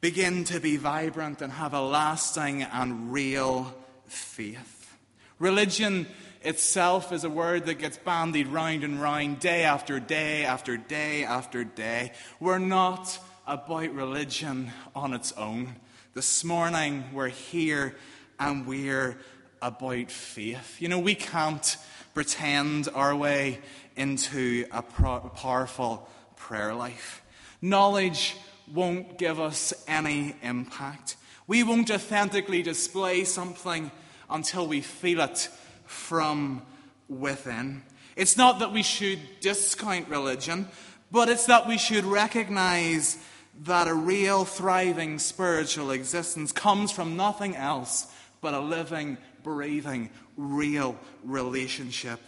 begin 0.00 0.44
to 0.44 0.60
be 0.60 0.76
vibrant 0.76 1.42
and 1.42 1.52
have 1.52 1.74
a 1.74 1.80
lasting 1.80 2.62
and 2.62 3.12
real 3.12 3.74
faith. 4.06 4.96
Religion 5.40 6.06
itself 6.42 7.10
is 7.10 7.24
a 7.24 7.28
word 7.28 7.66
that 7.66 7.80
gets 7.80 7.96
bandied 7.96 8.46
round 8.46 8.84
and 8.84 9.02
round 9.02 9.40
day 9.40 9.64
after 9.64 9.98
day 9.98 10.44
after 10.44 10.76
day 10.76 11.24
after 11.24 11.64
day. 11.64 12.12
We're 12.38 12.60
not 12.60 13.18
about 13.48 13.92
religion 13.92 14.70
on 14.94 15.12
its 15.12 15.32
own. 15.32 15.74
This 16.14 16.44
morning 16.44 17.02
we're 17.12 17.30
here 17.30 17.96
and 18.38 18.64
we're 18.64 19.18
about 19.60 20.12
faith. 20.12 20.80
You 20.80 20.86
know, 20.86 21.00
we 21.00 21.16
can't 21.16 21.76
pretend 22.14 22.88
our 22.94 23.14
way 23.14 23.58
into 23.96 24.64
a 24.72 24.82
powerful 24.82 26.08
prayer 26.36 26.74
life. 26.74 27.22
Knowledge 27.60 28.36
won't 28.72 29.18
give 29.18 29.40
us 29.40 29.74
any 29.86 30.34
impact. 30.42 31.16
We 31.46 31.62
won't 31.62 31.90
authentically 31.90 32.62
display 32.62 33.24
something 33.24 33.90
until 34.30 34.66
we 34.66 34.80
feel 34.80 35.20
it 35.20 35.48
from 35.84 36.62
within. 37.08 37.82
It's 38.16 38.36
not 38.36 38.60
that 38.60 38.72
we 38.72 38.82
should 38.82 39.18
discount 39.40 40.08
religion, 40.08 40.68
but 41.10 41.28
it's 41.28 41.46
that 41.46 41.66
we 41.66 41.78
should 41.78 42.04
recognize 42.04 43.18
that 43.64 43.88
a 43.88 43.94
real, 43.94 44.44
thriving 44.44 45.18
spiritual 45.18 45.90
existence 45.90 46.52
comes 46.52 46.90
from 46.90 47.16
nothing 47.16 47.54
else 47.54 48.06
but 48.40 48.54
a 48.54 48.60
living, 48.60 49.16
breathing, 49.42 50.10
real 50.36 50.96
relationship 51.24 52.20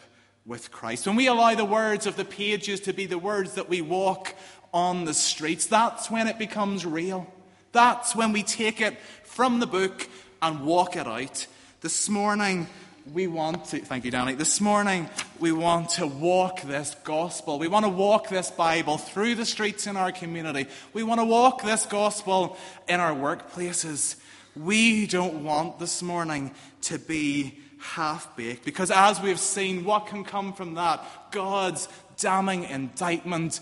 with 0.45 0.71
Christ. 0.71 1.07
When 1.07 1.16
we 1.16 1.27
allow 1.27 1.55
the 1.55 1.64
words 1.64 2.07
of 2.07 2.16
the 2.16 2.25
pages 2.25 2.81
to 2.83 2.92
be 2.92 3.07
the 3.07 3.19
words 3.19 3.55
that 3.55 3.69
we 3.69 3.81
walk 3.81 4.35
on 4.73 5.05
the 5.05 5.14
streets, 5.14 5.66
that's 5.66 6.11
when 6.11 6.29
it 6.29 6.38
becomes 6.38 6.87
real. 6.87 7.27
That's 7.73 8.14
when 8.14 8.33
we 8.33 8.42
take 8.42 8.81
it 8.81 8.97
from 9.25 9.61
the 9.61 9.66
book 9.66 10.09
and 10.40 10.64
walk 10.64 10.97
it 10.97 11.07
out. 11.07 11.47
This 11.81 12.09
morning, 12.09 12.69
we 13.12 13.27
want 13.27 13.66
to, 13.66 13.81
thank 13.81 14.05
you, 14.05 14.11
Danny. 14.11 14.35
This 14.35 14.61
morning, 14.61 15.09
we 15.38 15.53
want 15.53 15.90
to 15.90 16.07
walk 16.07 16.62
this 16.62 16.97
gospel. 17.05 17.59
We 17.59 17.69
want 17.69 17.85
to 17.85 17.90
walk 17.90 18.29
this 18.29 18.51
Bible 18.51 18.99
through 18.99 19.35
the 19.37 19.45
streets 19.45 19.87
in 19.87 19.97
our 19.97 20.11
community. 20.11 20.66
We 20.92 21.03
want 21.03 21.21
to 21.21 21.25
walk 21.25 21.62
this 21.62 21.87
gospel 21.87 22.57
in 22.88 22.99
our 22.99 23.14
workplaces. 23.14 24.16
We 24.57 25.07
don't 25.07 25.45
want 25.45 25.79
this 25.79 26.03
morning 26.03 26.53
to 26.83 26.99
be 26.99 27.59
half 27.94 28.37
baked 28.37 28.64
because, 28.64 28.90
as 28.90 29.20
we've 29.20 29.40
seen, 29.40 29.85
what 29.85 30.07
can 30.07 30.25
come 30.25 30.53
from 30.53 30.75
that? 30.75 31.05
God's 31.31 31.88
damning 32.18 32.64
indictment 32.64 33.61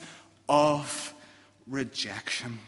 of 0.48 1.14
rejection. 1.66 2.58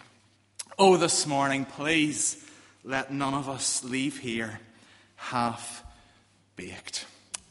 Oh, 0.78 0.96
this 0.96 1.26
morning, 1.26 1.64
please 1.64 2.44
let 2.84 3.12
none 3.12 3.34
of 3.34 3.48
us 3.48 3.82
leave 3.82 4.18
here 4.18 4.60
half 5.16 5.82
baked. 6.56 7.06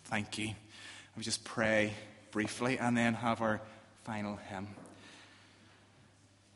Thank 0.05 0.37
you. 0.37 0.51
We 1.17 1.23
just 1.23 1.43
pray 1.43 1.93
briefly 2.31 2.77
and 2.77 2.95
then 2.95 3.15
have 3.15 3.41
our 3.41 3.61
final 4.03 4.37
hymn. 4.49 4.67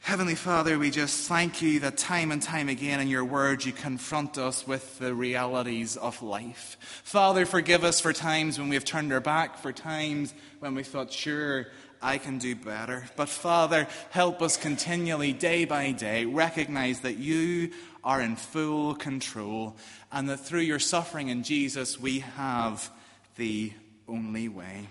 Heavenly 0.01 0.35
Father, 0.35 0.79
we 0.79 0.89
just 0.89 1.27
thank 1.27 1.61
you 1.61 1.81
that 1.81 1.97
time 1.97 2.31
and 2.31 2.41
time 2.41 2.67
again 2.67 2.99
in 2.99 3.09
your 3.09 3.25
word 3.25 3.63
you 3.63 3.71
confront 3.71 4.37
us 4.37 4.65
with 4.65 4.97
the 4.97 5.13
realities 5.13 5.97
of 5.97 6.23
life. 6.23 6.77
Father, 7.03 7.45
forgive 7.45 7.83
us 7.83 7.99
for 7.99 8.11
times 8.11 8.57
when 8.57 8.69
we 8.69 8.75
have 8.75 8.85
turned 8.85 9.13
our 9.13 9.19
back, 9.19 9.57
for 9.57 9.71
times 9.71 10.33
when 10.61 10.73
we 10.73 10.83
thought, 10.83 11.11
sure, 11.11 11.67
I 12.01 12.17
can 12.17 12.39
do 12.39 12.55
better. 12.55 13.05
But 13.17 13.29
Father, 13.29 13.87
help 14.09 14.41
us 14.41 14.57
continually, 14.57 15.33
day 15.33 15.65
by 15.65 15.91
day, 15.91 16.25
recognize 16.25 17.01
that 17.01 17.17
you 17.17 17.71
are 18.03 18.21
in 18.21 18.35
full 18.35 18.95
control 18.95 19.75
and 20.11 20.29
that 20.29 20.37
through 20.37 20.61
your 20.61 20.79
suffering 20.79 21.27
in 21.27 21.43
Jesus 21.43 21.99
we 21.99 22.19
have 22.19 22.89
the 23.35 23.73
only 24.07 24.47
way. 24.47 24.87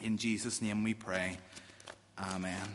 In 0.00 0.16
Jesus' 0.16 0.60
name 0.60 0.82
we 0.82 0.94
pray. 0.94 1.36
Amen. 2.18 2.68